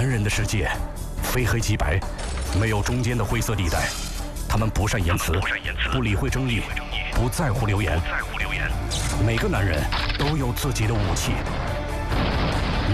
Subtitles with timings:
[0.00, 0.66] 男人的世界，
[1.22, 2.00] 非黑即白，
[2.58, 3.86] 没有中间的灰色地带。
[4.48, 5.38] 他们不善言辞，
[5.92, 6.62] 不理会争议，
[7.12, 8.00] 不在乎流言。
[9.26, 9.78] 每个男人
[10.18, 11.32] 都有自己的武器，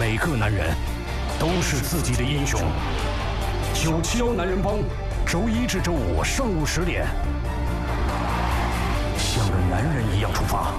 [0.00, 0.74] 每个男人
[1.38, 2.60] 都是自己的英雄。
[3.72, 4.74] 九七幺男人帮，
[5.24, 7.06] 周一至周五上午十点，
[9.16, 10.72] 像个男人一样出发。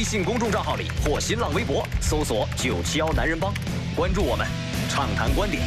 [0.00, 3.52] 微信公众账号里或新浪微博搜索“九七幺男人帮”，
[3.94, 4.46] 关注我们，
[4.88, 5.62] 畅谈观点。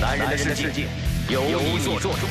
[0.00, 0.88] 男人的世界，
[1.28, 2.26] 由你做主。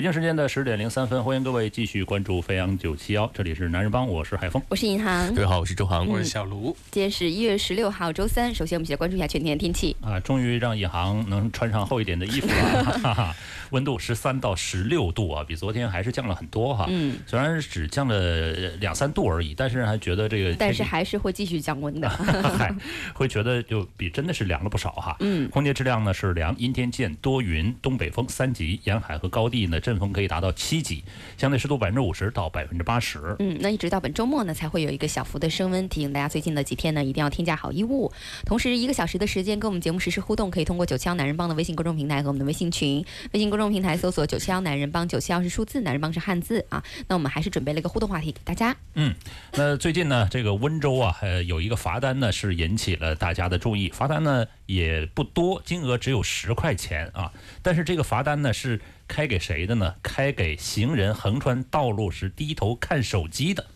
[0.00, 6.74] 北京时间的十点零三分，欢迎各位继续关注飞扬九七幺，这里是男人帮，我是海峰，我是银行，各位好，我是周航，我是小卢。
[6.90, 8.54] 今天是一月十六号，周三。
[8.54, 13.36] 首先，我们先关注一下全天的天气啊，终于让银行能穿上厚一点的衣服了。
[13.72, 16.86] 温度十三到十六度啊，比昨天还是降了很多哈。
[16.88, 22.08] 嗯，虽然只降了两三度而已，但是还觉得这个，但是还是会继续降温的。
[23.12, 25.14] 会觉得就比真的是凉了不少哈。
[25.20, 30.54] 嗯，空气质量呢是凉，阴天见多云，东北风三级，沿海和高地呢阵风可以达到。
[30.60, 31.02] 七级，
[31.38, 33.34] 相对湿度百分之五十到百分之八十。
[33.38, 35.88] 嗯，那一直到本周末呢，才会有一个小幅的升温。
[35.88, 38.12] 提醒大家，最近的几天呢，一定要添加好衣物。
[38.44, 43.02] 同时，一个小时的时间跟我们节目实时互动，可以通过九七幺男人帮的微信公众平台和我们的微信群。
[43.32, 46.84] 微信公众平台搜索九七幺男人帮，九七幺是数字，男人帮是汉字啊。
[47.08, 48.76] 那我们还是准备了一个互动话题给大家。
[48.94, 49.14] 嗯，
[49.54, 53.88] 那最近呢，这个温州啊，呃，有一个罚单呢，是引起了大家的注意。
[53.88, 57.32] 罚单呢也不多，金额只有十块钱啊。
[57.62, 58.80] 但是这个罚单呢是。
[59.10, 59.96] 开给谁的呢？
[60.04, 63.66] 开给行人横穿道路时低头看手机的，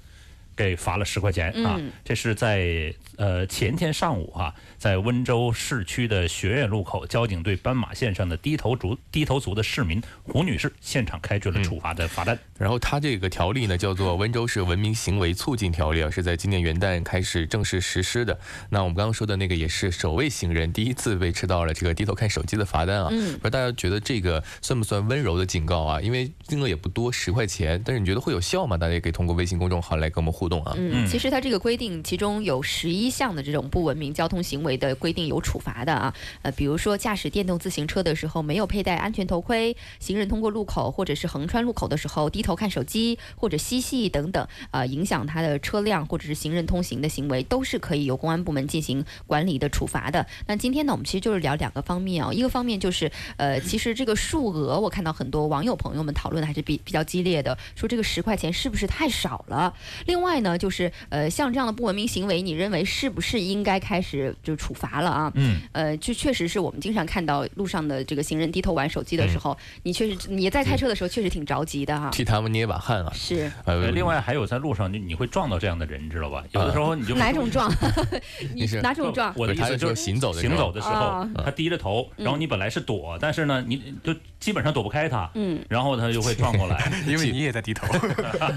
[0.57, 1.81] 给罚了十块钱啊！
[2.05, 2.95] 这是在。
[3.17, 12.37] 呃，前天上午哈，在温州市区的学院路口，交警对斑马线上的低头族低头族的市民胡女士现场开具了处罚的罚单。
[12.59, 18.37] 然后他这个条例呢，叫做《温州市文明行为促进条例》啊，是在今年元旦开始正式实施的。
[18.69, 23.09] 那我们刚刚说的那个也是首位行人第一次被吃到了这个低头看手机的罚单啊。
[23.13, 23.35] 嗯。
[23.35, 26.01] 不知道大家觉得这个算不算温柔的警告啊？
[26.01, 28.77] 因为金额也不多，十块钱，但是你觉得会有效吗？
[28.77, 30.75] 大家也可以通过微信公众号来跟我们互动啊。
[30.77, 33.05] 嗯，其实它这个规定其中有十一。
[33.05, 50.27] 一项的这种不文明交通行为的规定有处罚的啊，呃，比如说驾驶电动自行车的时候没有佩戴安全头盔，行人通过路口或者是横穿路口的时候低头看手机或者嬉戏等等，呃，影响他的车辆或者是行人通行的行为，都是可以由公安部门进行管理的处罚的。
[50.47, 59.75] 那今天呢，我们其实就是聊两个方面啊，一个方面就是，呃，其实这个数额我看到很多网友朋友们讨论的还是比比较激烈的，说这个十块钱是不是太少了？
[60.07, 62.85] 另外呢，就是呃，像这样的不文明行为，你认为？
[62.85, 65.33] 是不是应该开始就处罚了啊？
[65.35, 73.11] 嗯，呃，就确实是我们经常看到路上的这个行人低头玩手机的时候，你确实你在开车的时候确实挺着急的哈，替他们捏把汗啊。
[73.15, 76.45] 是，呃，另外还有在路上你你会撞到这样的人，你知道吧？
[76.53, 77.73] 有的时候你就哪种撞？
[78.55, 79.33] 你是哪种撞？
[79.37, 87.87] 我的意思就是行走的行走的时候，他低着头，然后你本来是躲，但是呢，你就基本上躲不开他，嗯，然后他就会撞过来， 因为你也在低头。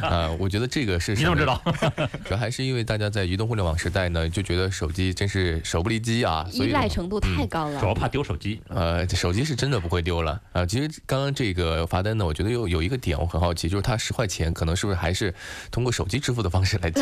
[0.01, 1.61] 啊， 我觉得这个是你怎么知道？
[2.25, 4.27] 主要还是因为大家在移动互联网时代呢。
[4.27, 7.79] 就觉得手机真是手不离机啊，依赖程度太高了。
[7.79, 10.65] 主要怕丢手机，呃，手机是真的不会丢了啊。
[10.65, 15.33] 其实刚刚这个罚单呢，我觉得有有一个点我很好奇，就是他十块钱可能是不是还是
[15.71, 17.01] 通过手机支付的方式来交？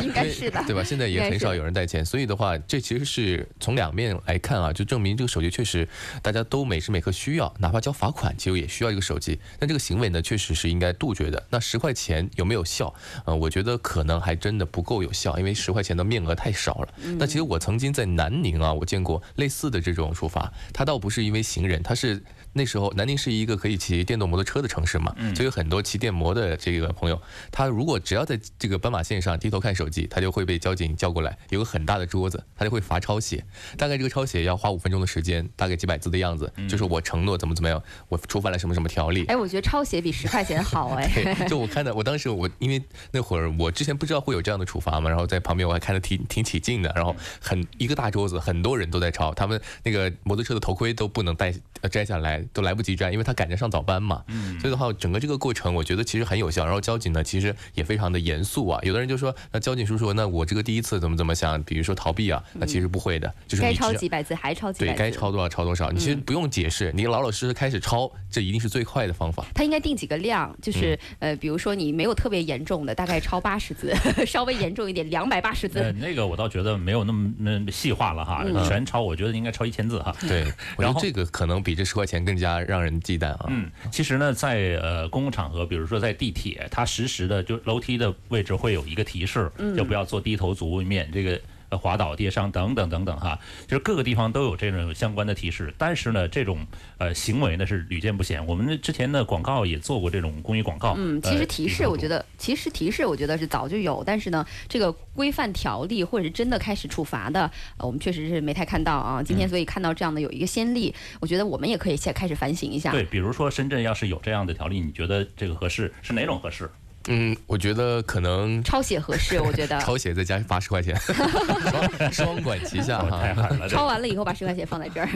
[0.00, 0.82] 应该是的，对吧？
[0.82, 5.86] 现在也很少有人带钱，所以的话，这其实是从两面来看啊，就证明这个手机确实
[6.22, 9.36] 大家都每时每刻需要，哪怕交罚款其实也需要一个手机。
[9.58, 11.44] 但这个行为呢，确实是应该杜绝的。
[11.50, 12.94] 那十块钱有没有效？
[13.24, 16.88] 呃，我觉得可能还真的不够有效，因为十块钱的面额太少了。
[17.18, 22.22] 那其实我曾经在南宁啊，我见过类似的这种处罚，他倒不是因为行人，他是。
[22.54, 27.20] 那时候南宁是一个可以骑电动摩托车的城市嘛，所以有很多骑电摩的这个朋友，
[27.52, 33.44] 他如果只要在这个斑马线上低头看手机，他就会被交警叫过来，有个很大的桌子，他就会罚抄写，
[33.76, 39.24] 大概这个抄写要花五分钟的时间，大概几百字的样子，就是我承诺怎么怎么样，我触犯了什么什么条例。
[39.26, 41.34] 哎，我觉得抄写比十块钱好 哎。
[41.48, 42.82] 就我看到，我当时我因为
[43.12, 51.54] 那会儿我之前不知道会有这样的处罚嘛，然后在旁边我还看得挺挺起劲的，然后很一个大桌子，很多人都在抄，他们那个摩托车的头盔都不能戴
[51.90, 52.98] 摘下来，都来不及。
[52.98, 56.64] 摘，因为他赶着上早班嘛，嗯所以的话，整个这个过程我觉得其实很有效。
[56.64, 58.80] 然后交警呢，其实也非常的严肃啊。
[58.82, 65.92] 有的人就说，那交警叔叔，那我这个第一次怎么怎么想，比如说逃避啊，那其实不会的，就是该抄几百字还抄几百字，对该抄多少抄多少。
[65.92, 69.44] 你其实不用解释，你老老实实开始是超，这一定是最快的方法。
[69.54, 73.94] 他应该定几个量，就是呃，比如说你没有特别严重的，大概超八十字，
[74.26, 75.98] 稍微严重一点，两百八十呃，字。
[75.98, 80.14] 那个我倒觉得没有那么那么细化了哈，嗯全超我觉得应该超一千字哈。
[80.28, 80.44] 对，
[80.76, 83.46] 然后这个可能比这十块钱更加让人忌惮啊。
[83.48, 91.40] 嗯，其实呢，在呃公共场合，比如说在地铁，它实时的就楼梯的位置会有一个提示，嗯就不要做低头族，免这个。
[91.70, 96.66] 呃，滑倒、跌伤等等等等哈，就是各个地方都有这种相关的提示，但是呢，这种
[96.96, 98.46] 呃行为呢是屡见不鲜。
[98.46, 100.94] 我们之前的广告也做过这种公益广告。
[100.96, 107.42] 嗯，其实提示我觉得得，其实提示我觉得是早就有，但是呢，这个规范条例或者是真的开始处罚的，
[107.76, 109.22] 呃我们确实是没太看到啊。
[109.22, 112.92] 今天所以看到这样的有一个先例，我觉得我们也可以先开始反省一下。
[112.92, 115.92] 对，比如说深圳要是有这样的条例，你觉得这个合适？
[116.00, 116.70] 是哪种合适？
[117.06, 119.78] 嗯，我觉得可能抄写合适，我觉得。
[119.80, 123.44] 抄写再加八十块钱， 双双管齐下哦太 哈。
[123.48, 123.68] 狠了！
[123.68, 125.08] 这抄完了以后把十块钱放在这儿，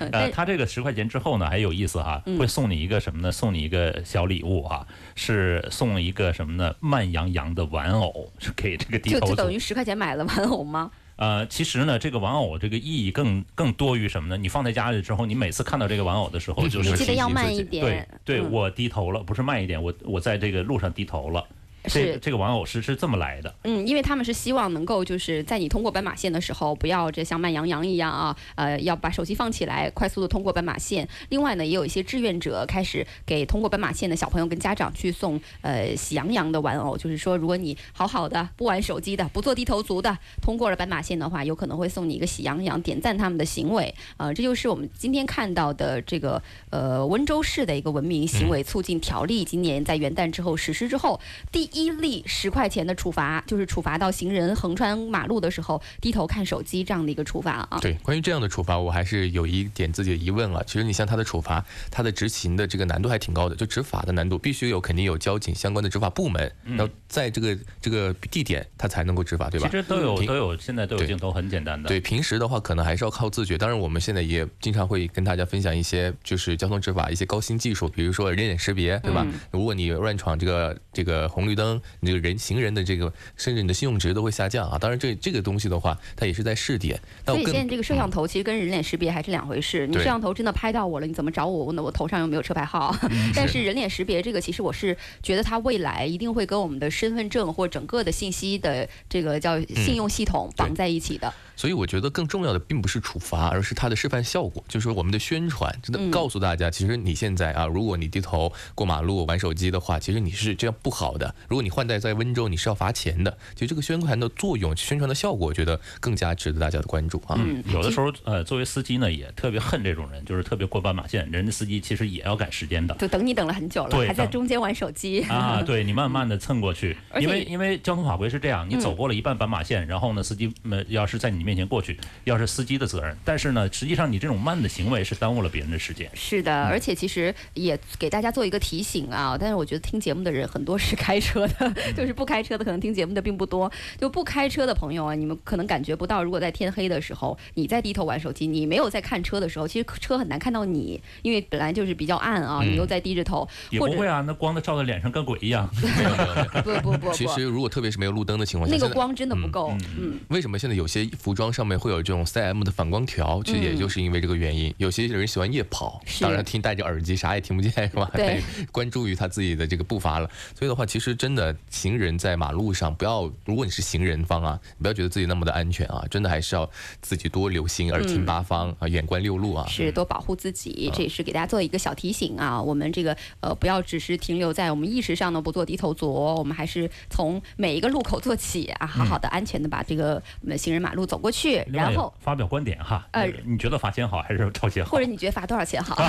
[0.00, 3.30] 呃，但他这个十块钱之后呢，还有意思哈，嗯会送你一个什么呢？
[3.30, 6.74] 送你一个小礼物哈，是送一个什么呢？
[6.80, 9.58] 慢羊羊的玩偶，是给这个低头族就就等于。
[9.58, 10.90] 十块钱买了玩偶吗？
[11.18, 14.36] 呃，其实呢，这个玩偶这个意义更更多于什么呢？
[14.36, 18.08] 你放在家里之后，你每次看到这个玩偶的时候，就是你记得要慢一提醒自己对点。
[18.24, 21.44] 对，嗯我低头了，不是慢一点，我我在这个路上低头了。
[21.84, 23.54] 这是这个玩偶是是这么来的。
[23.64, 31.08] 嗯，因为他们是希望能够就是在你通过斑马线的时候，不要这像慢羊羊一样啊，呃，要把手机放起来，快速的通过斑马线。
[31.28, 43.94] 另外呢，也有一些志愿者开始给通过斑马线的小朋友跟家长去送呃喜羊羊的玩偶，就是说，如果你好好的不玩手机的，不做低头族的，通过了斑马线的话，有可能会送你一个喜羊羊，点赞他们的行为。
[44.16, 51.20] 呃，这就是我们今天看到的这个呃温州市的一个文明行为促进条例，今年在元旦之后实施之后，
[51.52, 57.78] 第一例十块钱的处罚，就是处罚到行人横穿马路的时候低头看手机这样的一个处罚啊。
[57.80, 60.62] 对，关于这样的处罚，我还是有一点自己的疑问了。
[60.64, 69.68] 其实你像他的处罚，他的执行的这个难度还挺高的，就执法的难度必须有肯定有交警相关的执法部门，然后在这个这个地点他才能够执法，对吧？
[69.68, 71.88] 其实都有都有，现在都有对镜头，很简单的。
[71.88, 73.56] 对，平时的话可能还是要靠自觉。
[73.58, 79.24] 当然，我们现在也经常会跟大家分享一些就是交通执法一些高新技术，比如说人脸识别，对吧？
[79.26, 84.78] 嗯如果你乱闯这个这个红绿灯，你这个人行人的这个甚至你的信用值都会下降啊。
[84.78, 86.98] 当然这这个东西的话，它也是在试点。
[87.24, 89.86] 但所以现在这个摄像头其实跟人脸识别还是两回事。
[89.86, 91.64] 你摄像头真的拍到我了，你怎么找我？
[91.66, 92.96] 我我头上又没有车牌号。
[93.34, 101.34] 但是人脸识别这个，其实我是觉得它未来一定会跟我们的身份证或整个的信息的这个叫信用系统绑在一起的。
[101.58, 111.34] 所以我觉得更重要的并不是处罚，而是它的示范效果，就是说我们的宣传，真的嗯告诉大家，其实你现在啊，如果你低头过马路玩手机的话，其实你是这样不好的。
[111.48, 113.36] 如果你换代在温州，你是要罚钱的。
[113.56, 117.34] 其实这个宣传的作用、宣传的效果，我觉得更加值得大家的关注啊。
[117.36, 121.28] 嗯，有的时候，呃，作为司机呢，也特别恨这种人，就是特别过斑马线。
[121.32, 125.22] 人家司机其实也要赶时间的就等你等了很久了，还在中间玩手机。
[125.22, 125.60] 啊。
[125.66, 133.16] 对你慢慢的蹭过去，因为因为交通法规是这样，你走过了一半斑马线，然后呢，司机们要是在你面前过去，要是司机的责任。
[133.24, 136.10] 但是呢，实际上你这种慢的行为是耽误了别人的时间。
[136.12, 139.34] 是的，而且其实也给大家做一个提醒啊。
[139.40, 143.72] 但是我觉得听节目的人很多是开车的， 就是不开车的可能听节目的并不多。
[143.98, 155.68] 就不开车的朋友啊，你们可能感觉不到，如果在天黑的时候你在低头玩手机，你没有在看车的时候，其实车很难看到你，因为本来就是比较暗啊，你又在低着头，也不会啊，那光的照在脸上跟鬼一样。
[155.96, 156.80] 没有没有没有。
[156.82, 160.18] 不不不其实，如果特别是没有路灯的情况下，那个光真的不够，嗯。
[160.28, 163.40] 为什么现在有些服装上面会有这种 CM 的反光条？
[163.44, 164.74] 其实也就是因为这个原因。
[164.76, 168.10] 有些人喜欢夜跑，当然听戴着耳机啥也听不见是吧？
[168.12, 170.28] 对 关注于他自己的这个步伐了。
[170.58, 176.68] 所以的话，其实真的行人在马路上不要，如果你是行人方啊，你不要觉得自己那么的安全啊，真的还是要
[177.00, 179.64] 自己多留心，耳听八方啊，眼观六路啊。
[179.68, 182.60] 是多保护自己，这也是给大家做一个小提醒啊。
[182.60, 192.12] 我们这个呃，不要只是停留在我们意识上呢，不做低头族，我们还是从每一个路口做起啊，好好的、安全的把这个呃行人马路走过去，然后。
[192.20, 194.98] 发表观点哈，呃你觉得罚钱好还是抄钱好或？
[195.00, 195.96] 者你觉得罚多少钱好？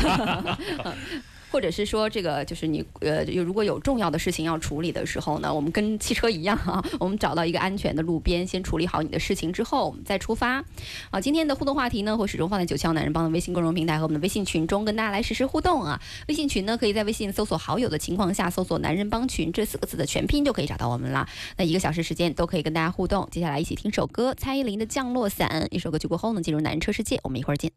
[1.51, 10.63] 或者是说，这个就是你呃，有如果有重要的事情要处理的时候呢，我们跟汽车一样啊，我们找到一个安全的路边，先处理好你的事情之后，我们再出发。
[11.09, 15.99] 啊，今天的互动话题呢，会始终放在九霄男人帮的微信公众平台和我们的微信群中，跟大家来实时互动啊。
[16.27, 21.27] 微信群呢，可以在微信搜索好友的情况下，搜索“男人帮群”这四个字的全拼就可以找到我们啦。
[21.57, 23.27] 那一个小时时间都可以跟大家互动。
[23.31, 25.49] 接下来一起听首歌，蔡依林的《降落伞》。
[25.71, 27.71] 一首歌曲过后呢，进入男人车世界，我们一会儿见。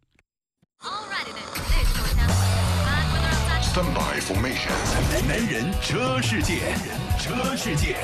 [5.29, 6.61] 男人车世界，
[7.19, 7.97] 车世界。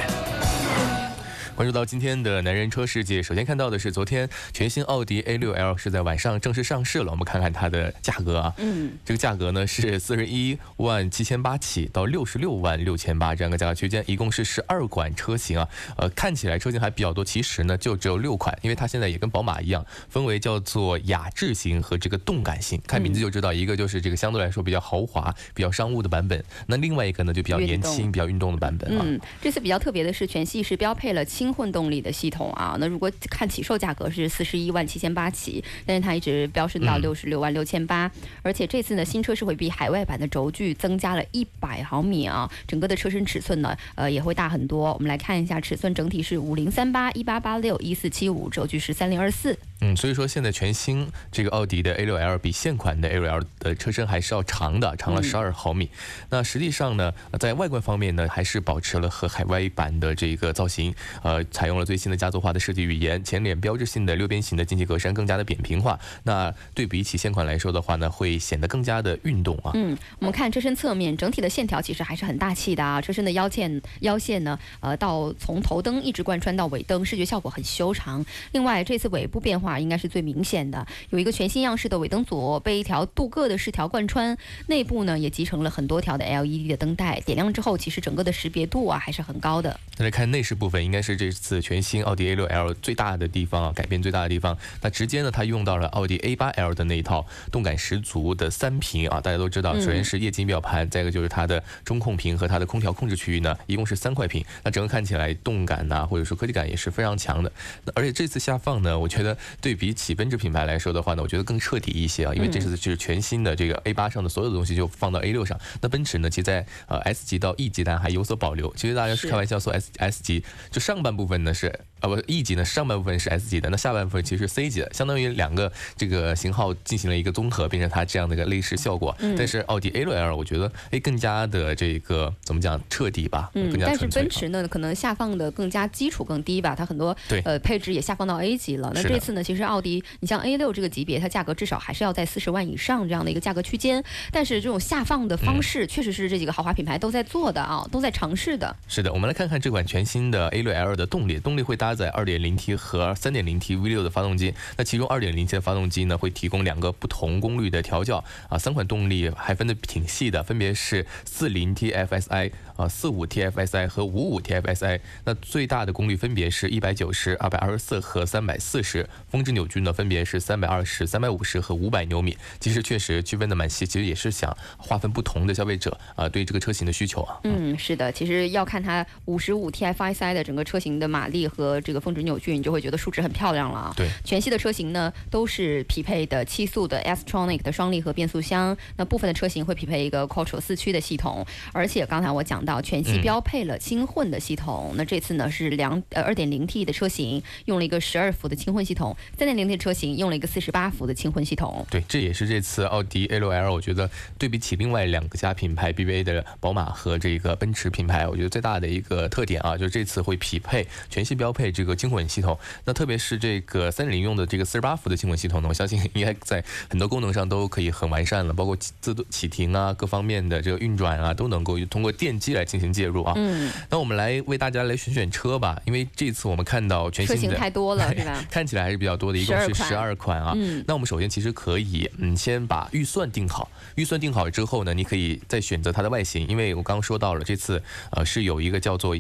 [1.59, 7.11] 关注到今天的男人车世界，首先看到的是昨天全新奥迪 A6L 是在晚上正式上市了。
[7.11, 15.69] 我们看看它的价格啊，嗯，这个价格呢是四十一万七千八起到六十六万六千八这样一个价格区间，一共是十二款车型啊。
[15.97, 22.81] 呃，看起来车型还比较多，其实呢就只有六款，因为它现在也跟宝马一样，分为叫做雅致型和这个动感型。
[22.87, 29.03] 看名字就知道，一个就是这个相对来说比较豪华、比较商务的版本，那另外一个呢就比较年轻、比较运动的版本啊。
[29.05, 32.77] 嗯，这次比较特别的是，全系是标配了轻混动力的系统啊。
[32.79, 38.11] 那如果看起售价格是四十一万七千八起，但是它一直飙升到嗯六十六万六千八。
[38.43, 44.93] 而且这次呢，新车是会比海外版的轴距增加了一百毫米啊，整个的车身尺寸呢，呃，也会大很多。
[44.95, 49.59] 我们来看一下，尺寸整体是五零三八、一八八六、一四七五，轴距是三零二四。
[49.81, 55.89] 嗯，所以说现在全新这个奥迪的 A6L 比现款的 A6L 的车身还是要长的，长了十二毫米。
[56.31, 65.99] 那实际上呢，呃在外观方面呢，还是保持了和海外版的这个造型，呃，采用了最新的家族化的设计语言，前脸标志性的六边形的进气格栅更加的扁平化。
[66.25, 69.71] 那对比起现款来说的话呢，会显得更加的运动啊。
[69.75, 73.01] 嗯，我们看车身侧面，整体的线条其实还是很大气的啊。
[73.01, 78.25] 车身的腰线腰线呢，呃，到从头灯一直贯穿到尾灯，视觉效果很修长。
[78.51, 89.81] 另外，这次尾部变化应该是最明显的，有一个全新样式的尾灯组，被一条镀铬的饰条贯穿，内部呢也集成了很多条的 LED 的灯带，点亮之后，其实整个的识别度啊还是很高的。
[89.97, 94.57] 再来看内饰部分，应该是这次全新奥迪 A6L 最大的地方啊，改变最大的地方。
[94.81, 104.45] 那直接呢，它用到了奥迪 A8L 的那一套动感十足的三屏啊，大家都知道，嗯首先是液晶仪表盘，再一个就是它的中控屏和它的空调控制区域呢，一共是三块屏。
[104.63, 107.51] 那整个看起来动感呐、或者说科技感也是非常强的。
[107.85, 115.59] 那而且这次下放呢，我觉得对比起奔驰品牌来说的话呢，我觉得更彻底一些啊，因为这次就是全新的这个 A 八上的所有的东西就放到 A 六上。
[115.81, 118.73] 那奔驰呢，其实在呃 S 级到 E 级呢还有所保留。
[118.77, 129.17] 其实大家是是开玩笑说 S S 级就上半部分呢是啊不 E 级呢上半部分是 S 级的，那下半部分其实是 C 级的，相当于两个这个型号进行了一个综合，变成它这样的一个内饰效果。
[129.21, 134.09] 嗯但是奥迪 A 六 L 我觉得哎更加的这个怎么讲彻底吧，嗯更，加但是。
[134.09, 138.91] 奔驰呢，可能下放的更加基础更低吧，它很多对呃配置也下放到 A 级了。
[138.95, 144.03] 那这次呢，其实奥迪，你像 A 六这个级别，它价格至少还是要在四十万以上这样的一个价格区间。
[144.33, 148.75] 但是这种下放的方式，确实是这几个豪华品牌都在做的啊，都在尝试的。
[148.89, 154.53] 是的，我们来看看这款全新的 A 六 L 的动力，动力会搭搭载 2.0T 和 3.0T V6 的发动机。
[154.77, 165.01] 那其中 2.0T 的发动机呢，会提供两个不同功率的调教啊，三款动力还分的挺细的，分别是 40T FSI 啊、45T FSI 和 55T FSI。
[165.25, 172.37] 那最大的功率分别是190、224和340，峰值扭矩呢分别是320、350和500牛米。
[172.61, 177.41] 其实确实区分的蛮细，其实也是想划分不同的消费者啊对这个车型的需求啊。
[177.45, 183.95] 嗯，是的，其实要看它五十五 TFSI 的整个车型的马力和这个峰值扭矩，你就会觉得数值很漂亮了啊。
[183.97, 201.87] 对，全系的车型呢都是匹配的七速的 S-tronic 的双离合变速箱，那部分的车型会匹配一个 Quattro 四驱的系统，而且刚才我讲到全系嗯标配了轻混的系统，那这次呢是两呃二点零 T 的车型用了一个十二伏的轻混系统，三点零 T 的车型用了一个四十八伏的轻混系统。
[201.91, 212.59] 对，这也是这次奥迪 A6L，我觉得对比起另外两个家品牌 BBA 的宝马和这个奔驰品牌，我觉得最大的一个特点啊，就是这次会匹配全系标配这个轻混系统。
[212.85, 223.33] 那特别是这个3.0用的这个四十八伏的轻混系统呢，我相信 应该在很多功能上都可以很完善了，包括自动启停啊，各方面的这个运转啊，都能够通过电机来进行介入啊。
[223.37, 228.45] 嗯，那我们来为大家来选选车吧，因为这次我们看到全车型新的太多了， 是吧？
[228.51, 230.53] 看起来还是比较多的，一共是12十款二款啊。
[230.57, 233.71] 嗯那我们首先其实可以，嗯，先把预算定好。
[233.97, 237.83] 预算定好之后呢，你可以再选择它的外形，因为我刚刚说到了，这次
[238.13, 239.17] 呃是有一个叫做。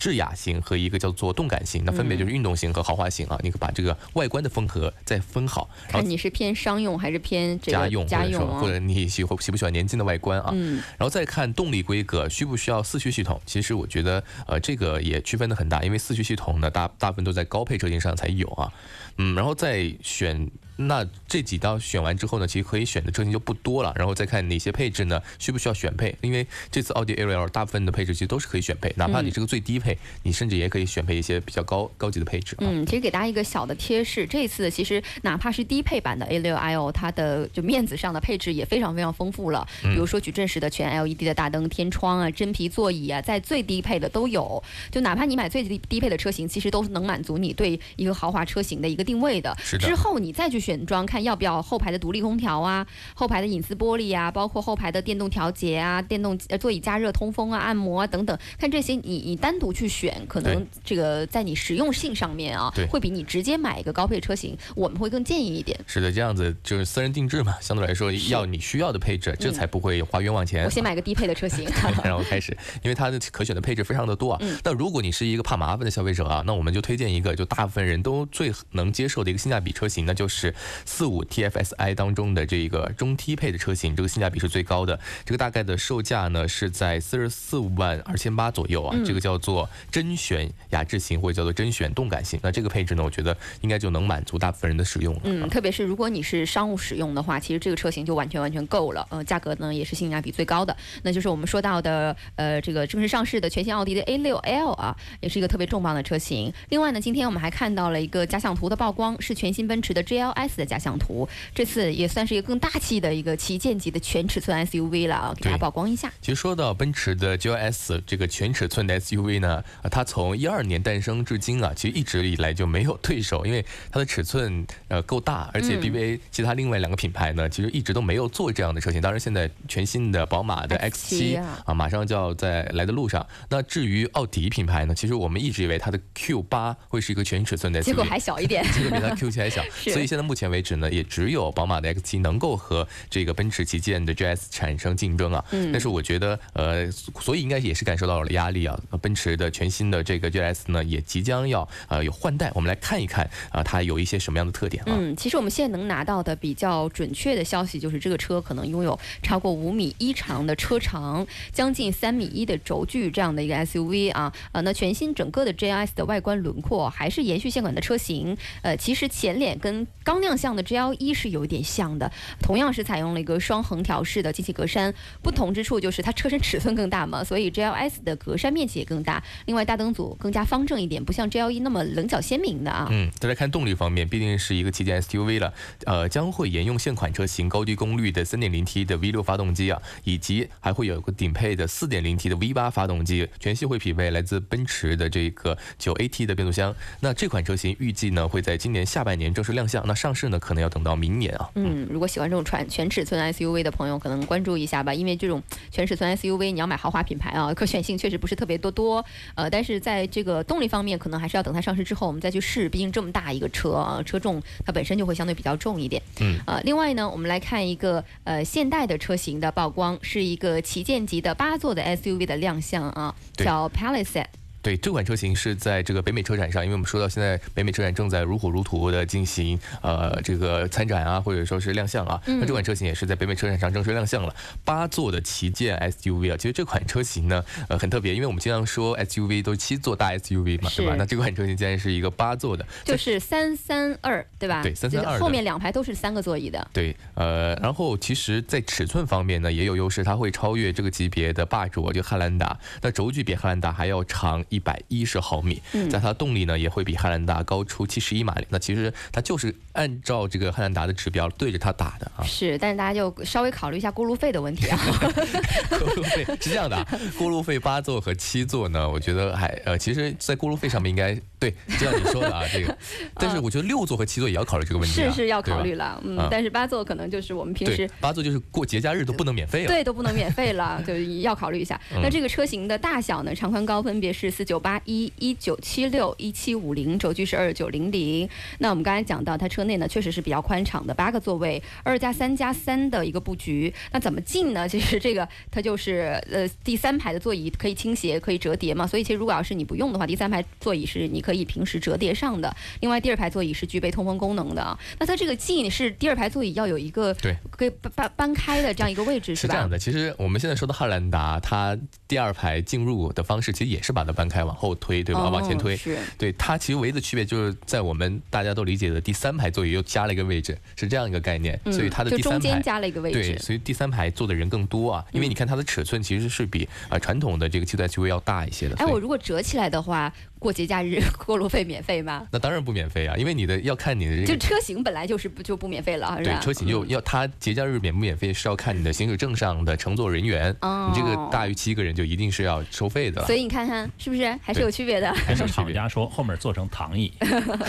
[0.00, 3.38] 智雅型和一个叫做动感型，那分别就是运动型和豪华型啊。
[3.42, 10.50] 你可把这个外观的风格再分好，看你是偏商用还是偏这个家用或者家用或者你喜欢喜不喜欢年轻的外观啊？
[10.54, 13.38] 嗯，然后再看动力规格，需不需要四驱系统？
[13.44, 18.72] 其实我觉得，呃，这个也区分的很大，因为四驱系统呢，大大部分都在高配车型上才有啊。
[19.18, 20.50] 嗯，然后再选，
[20.86, 23.92] 那这几道选完之后呢，其实可以选的车型就不多了。
[23.96, 26.14] 然后再看哪些配置呢，需不需要选配？
[26.20, 32.60] 因为这次奥迪 A6L 大部分的配置其实都是可以选配，哪怕你这个最低配，你甚至也可以选配一些比较高高级的配置啊。
[32.60, 39.66] 嗯，其实给大家一个小的贴士，这次其实哪怕是低配版的 A6L，它的就面子上的配置也非常非常丰富了。
[39.82, 44.62] 比如说矩阵式的全 LED 的大灯、天窗啊、真皮座椅啊，在最低配的都有。
[44.92, 49.56] 就哪怕你买最低低配的车型，其实都是能满足你对一个豪华车型的一个个定位的。
[49.62, 65.78] 是的之后你再去选装，看要不要后排的独立空调啊，后排的隐私玻璃啊，包括后排的电动调节啊、电动呃座椅加热、通风啊、按摩啊等等，看这些你你单独去选，可能这个在你实用性上面啊对，会比你直接买一个高配车型，我们会更建议一点。
[65.86, 70.64] 是的，这样子就是私人定制嘛，相对来说要你需要的配置，这才不会花冤枉钱。
[70.64, 71.68] 我先买个低配的车型。
[72.04, 74.38] 然后开始，因为它的可选的配置非常的多啊。
[74.42, 84.98] 嗯那如果你是一个怕麻烦的消费者啊，那我们就推荐一个就大部分人都最能接受的一个性价比车型，那就是四五 TFSI 当中的这个中低配的车型，这个性价比是最高的。
[85.24, 92.38] 这个大概的售价呢是在四十四万二千八左右啊，嗯这个叫做甄选雅致型或者叫做甄选动感型。
[92.42, 95.20] 那这个配置呢，我觉得应该就能满足大部分人的使用了。
[95.24, 99.06] 嗯，特别是如果你是商务使用的话，其实这个车型就完全完全够了。
[99.10, 106.52] 呃，价格呢也是性价比最高的，那就是我们说到的呃这个正式上市的全新奥迪的 A6L 啊，也是一个特别重磅的车型。
[106.68, 110.02] 另外呢，今天我们还看到了一个假想图的曝光，是全新奔驰的
[110.40, 116.10] GLS 的假想图，这次也算是一个更大气的一个旗舰级的全尺寸 SUV 了啊，给大家曝光一下。
[116.20, 129.00] 其实说到奔驰的 GLS 这个全尺寸的 SUV 呢，呃它从一二年诞生至今啊，其实一直以来就没有对手，因为它的尺寸呃够大，而且嗯 BBA 其他另外两个品牌呢，其实一直都没有做这样的车型。
[129.00, 133.26] 当然，现在全新的宝马的 X7 X7 啊啊，马上就要在来的路上。
[133.48, 138.64] 那至于奥迪品牌呢，其实我们一直以为它的 Q8 会是一个全尺寸的 SUV，结果还小一点。
[138.72, 145.44] 结果比它 Q7 还小， 所以现在目前为止呢，也只有宝马的 X7 能够和这个奔驰旗舰的 GS 产生竞争啊。
[145.50, 148.78] 嗯但是我觉得，呃，所以应该也是感受到了压力啊。
[148.90, 154.94] 呃奔驰的全新的这个 GS 呢，也即将要呃有换代，我们来看一看啊、它有一些什么样的特点啊。
[154.96, 164.32] 嗯，其实我们现在能拿到的比较准确的消息就是，这个车可能拥有超过五米一长的车长，将近三米一的轴距这样的一个 SUV 啊。
[164.52, 168.36] 呃，那全新整个的 GLS 的外观轮廓还是延续现款的车型。
[168.62, 172.10] 呃，其实前脸跟刚亮相的 GL 一是有一点像的，
[172.40, 179.22] 同样是采用了一个双横条式的进气格栅，不同之处就是它车身尺寸更大嘛，所以 GLS 的格栅面积也更大。
[179.46, 182.88] 另外大灯组更加方正一点，不像 GL 一那么棱角鲜明的啊。
[182.90, 185.52] 嗯，再来看动力方面，毕竟是一个旗舰 SUV 了，
[185.84, 196.74] 呃，将会沿用现款车型高低功率的 3.0T 的 V6 发动机啊，以及还会有个顶配的 4.0T 的 V8 发动机，全系会匹配来自奔驰的这个 9AT 的变速箱。
[197.00, 201.50] 那这款车型预计呢会在今年下半年正式亮相，那上市呢可能要等到明年啊。
[201.54, 209.04] 嗯，如果喜欢这种全全尺寸 SUV 的朋友，可能关注一下吧，因为这种全尺寸 SUV 你要买豪华品牌啊， 可选性确实不是特别多多。
[209.34, 216.02] 呃，但是在这个动力方面，可能还是要等它上市之后我们再去试，毕竟这么大一个车啊，车重它本身就会相对比较重一点。
[216.20, 224.26] 嗯，呃，另外呢，我们来看一个呃现代的车型的曝光，是一个旗舰级的八座的 SUV 的亮相啊，叫 Palisade。
[224.62, 232.20] 对，这款车型是在这个北美车展上，因为我们说到现在北美车展正在如火如荼的进行呃这个参展啊，或者说是亮相啊。
[232.26, 236.36] 那这款车型也是在北美车展上正式亮相了，八座的旗舰 SUV 啊。
[236.36, 240.94] 其实这款车型呢，呃很特别，因为我们经常说 SUV 都是七座大 SUV 嘛，对吧？
[240.98, 244.62] 那这款车型竟然是一个八座的，就是三三二，对吧？
[244.62, 246.68] 对三三二后面两排都是三个座椅的。
[246.72, 252.58] 对，呃，然后其实，在尺寸方面呢，也有优势，它会超越这个级别的霸主，就汉兰达。
[252.82, 258.46] 那轴距比汉兰达还要长一百一十毫米，嗯在它动力呢，也会比汉兰达高出七十一马力。
[258.50, 262.24] 那其实它就是按照这个汉兰达的指标对着它打的啊。
[262.24, 264.78] 是，但是大家就稍微考虑一下过路费的问题啊。
[265.70, 266.86] 过路费是这样的啊，
[267.18, 272.76] 过路费八座和七座呢，我觉得还呃，其实，在过路费上面应该对，就像你说的啊，这个，
[273.14, 277.88] 但是我觉得六座和七座也要考虑这个问题、啊，是是要考虑了，嗯啊，但是八座可能就是我们平时。
[278.00, 279.68] 八座就是过节假日都不能免费了。
[279.68, 281.80] 对，都不能免费了， 就是要考虑一下。
[281.94, 288.28] 嗯那这个车型的大小呢，长宽高分别是四九八一、一九七六、一七五零，轴距是二九零零。
[288.58, 293.72] 那我们刚才讲到，它车内呢确实是比较宽敞的，八个座位，二加三加三的一个布局。
[293.92, 294.66] 那怎么进呢？
[294.68, 298.86] 其实这个它就是呃第三排的座椅可以倾斜，可以折叠嘛。
[298.86, 302.54] 所以其实如果要是你不用的话，第三排座椅是你可以平时折叠上的。
[302.80, 304.78] 另外第二排座椅是具备通风功能的啊。
[304.98, 309.52] 那它这个进是第二排座椅要有一个对可以搬搬搬开的这样一个位置是吧？
[309.52, 315.22] 是这样的，其实我们现在说的汉兰达，它第二排进入的方式其实也是把它搬开，往后推，对吧？
[315.22, 315.76] 哦往前推。
[315.76, 321.58] 是对它其实唯一的区别就是在我们大家都理解的第三排座椅又加了一个位置，是这样一个概念。
[321.64, 322.60] 嗯所以它的第三排。
[322.60, 323.32] 加了一个位对，置。
[323.32, 328.76] 对所以第三排坐的人更多啊，因为你看它的尺寸其实是比呃传统的这个七座 SUV 要大一些的。
[328.76, 332.26] 哎，我如果折起来的话，过节假日 过路费免费吗？
[332.32, 334.40] 那当然不免费啊，因为你的要看你的这就。
[334.40, 343.36] 车型本来就是不就不免费了，对车型就要它节假日免不免费是要看你的行驶证上的乘坐人员，哦你这个大于七个人就一定是要收费的所。
[343.36, 345.14] 以你看看是不是还是有区别的？
[345.28, 347.12] 跟 厂家说后面做成躺椅，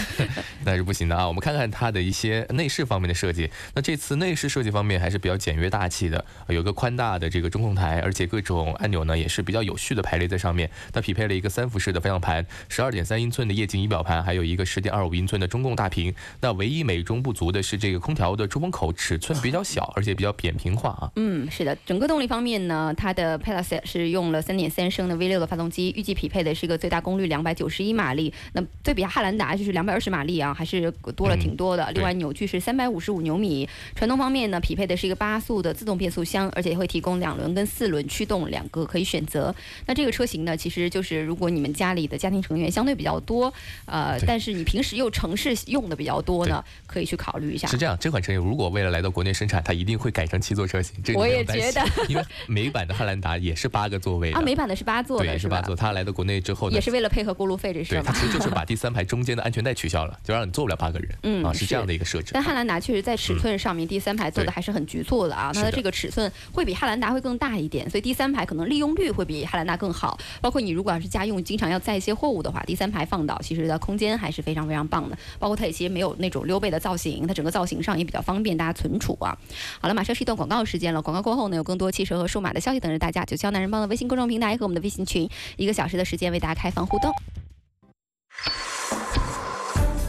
[0.66, 1.28] 那是不行的啊。
[1.28, 3.50] 我们看看它的一些内饰方面的设计。
[3.76, 10.70] 那这次内饰设计方面还是比较简约大气的，有个宽大的这个中控台，而且各种按钮呢也是比较有序的排列在上面。
[10.94, 16.14] 它匹配了一个三辐式的方向盘，十二点三英寸的液晶仪表盘，还有一个十点二五英寸的中控大屏。
[16.42, 21.12] 那唯一美中不足的是这个空调的出风口尺寸比较小，而且比较扁平化啊。
[21.16, 28.34] 嗯，是的，整个动力方面呢，它的 Palisade 是用了三点三升的 V 六的发动机，预计匹配的是一个最大功率两百九十一马力。
[28.54, 31.92] 那对比汉兰达就是两百二十马力啊，还是多了挺多的。
[31.92, 33.68] 另外扭矩是三百五十五牛米。
[33.96, 39.54] 传动方面呢，匹配的是一个八速的自动变速箱，而且会提供两轮跟四轮驱动两个可以选择。
[39.86, 43.52] 那这个车型呢，其实就是如果你们家里的家庭成员相对比较多，
[43.86, 47.68] 呃，但是你平时又城市用的比较多呢，可以去考虑一下。
[47.70, 51.02] 是这样，这款车型如果未来来到国内生产，它一定会改成七座车型。
[51.02, 51.72] 这个我也觉
[52.10, 55.34] 因为美版的汉兰达也是八个座位啊，美版的是八座对，的吧？
[55.34, 55.74] 也是八座。
[55.74, 58.04] 它来到国内之后呢，也是为了配合过路费这事对，儿。
[58.04, 61.10] 它其实就是 把第三排中间的安全带取消了，就让你坐不了八个人。
[61.24, 62.32] 嗯啊，是是这样的一个设置。
[62.34, 65.52] 但汉兰达确实在尺寸上面，第三排做的还是很局促的啊。
[65.54, 70.18] 它的这个尺寸会比汉兰达会更大一点，所以第三排可能利用率会比汉兰达更好。
[70.42, 75.18] 包括你如果要是家用，经常要载一些货物的话，第三排放倒其实的空间还是非常非常棒的。
[75.40, 79.38] 包括它也其实没有那种溜背的造型，它整个造型上也比较方便大家存储啊。
[79.80, 81.02] 好了，马上是一段广告时间了。
[81.02, 83.24] 广告过后呢，有更多汽车和数码的消息等着大家。
[83.26, 87.12] 九霄男人帮的微信公众平台和我们的微信群，一个小时的时间为大家开放互动。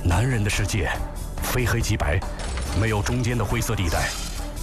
[0.04, 0.90] 男人的世界，
[1.42, 2.18] 非黑即白，
[2.80, 4.08] 没有中间的灰色地带。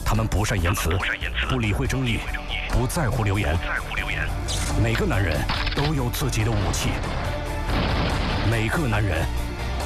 [0.06, 0.90] 他们不善言辞，
[1.50, 2.18] 不理会争议，
[2.70, 3.56] 不在乎留言。
[4.84, 5.40] 每个男人
[5.76, 6.90] 都有自己的武器，
[8.50, 9.24] 每个男人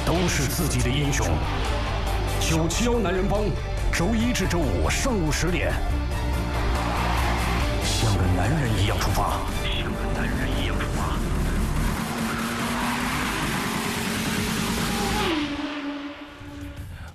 [0.06, 1.26] 都是自己的英雄。
[2.40, 3.42] 九七幺男人帮，
[3.92, 5.70] 周一至周五上午十点，
[7.84, 9.40] 像个男人一样出发。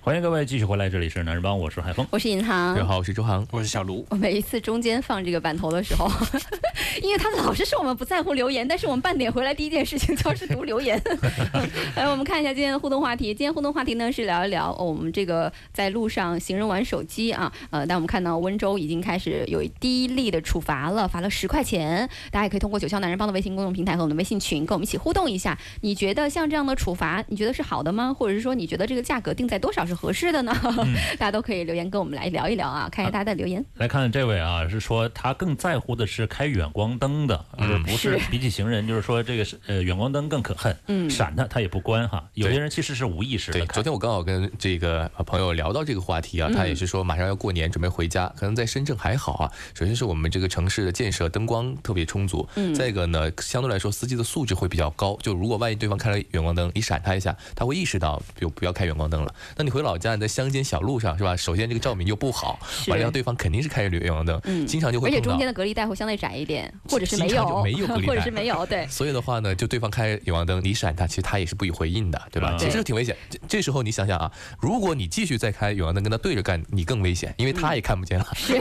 [0.01, 2.07] 欢迎各位继续回来，这里是男人帮，我是海峰。
[2.09, 2.87] 我是银行各位。
[2.87, 3.45] 好，我是周航。
[3.51, 4.05] 我是小卢。
[4.09, 6.09] 我每一次中间放这个版头的时候，
[7.03, 10.99] 因为他们老是说我们不在乎留言，但是我们半点回来第一件事情就是读留言。
[11.97, 13.25] 来，我们看一下今天的互动话题。
[13.25, 22.09] 今天互动话题呢是聊一聊、哦我们这个在路上行人玩手机啊，呃，但我们看到温州已经开始有第一例的处罚了，罚了十块钱。
[22.31, 25.57] 大家也可以通过九霄男人帮的微信公众平台和我们的微信群跟我们一起互动一下。
[25.81, 28.13] 你觉得像这样的处罚，你觉得是好的吗？
[28.13, 30.53] 或者是说你觉得这个价格定在多少是合适的呢？
[31.17, 33.63] 大家都可以留言跟我们来聊一聊啊，看一下大家的留言。
[33.75, 42.23] 来看这位啊，是说他更在乎的是开远光灯的，而不是是比起行人，就是说这个是呃远光灯更可恨，嗯闪他他也不关哈。
[42.35, 48.31] 有些人其实是无意识的，开昨天我刚好跟这个呃朋友聊到这个话题啊，他也是说马上要过年，准备回家。
[48.37, 55.17] 可能在深圳还好啊，首先是我们这个城市的建设灯光特别充足，嗯再一个呢，相对来说司机的素质会比较高。
[55.21, 59.33] 就如果万一对方开了远光灯，你闪他一下，他会意识到就不要开远光灯了。
[59.55, 61.37] 那你回老家，你在乡间小路上是吧？
[61.37, 65.47] 首先这个照明又不好，是完了对方肯定是开着远光灯，嗯经常就会而且中间。
[65.47, 68.85] 的隔离带会相对窄一点，或者是没有，没有隔离 带或者是没有，对。
[68.87, 72.49] 所以的话呢，就对方开远光灯，你闪他，其实他也是不予回应的，对吧？
[72.49, 73.15] 啊其实挺危险。
[73.29, 78.59] 这这时候你想想啊，如果你继续再开远光灯跟他对着干，你更危险，因为他也看不见了， 是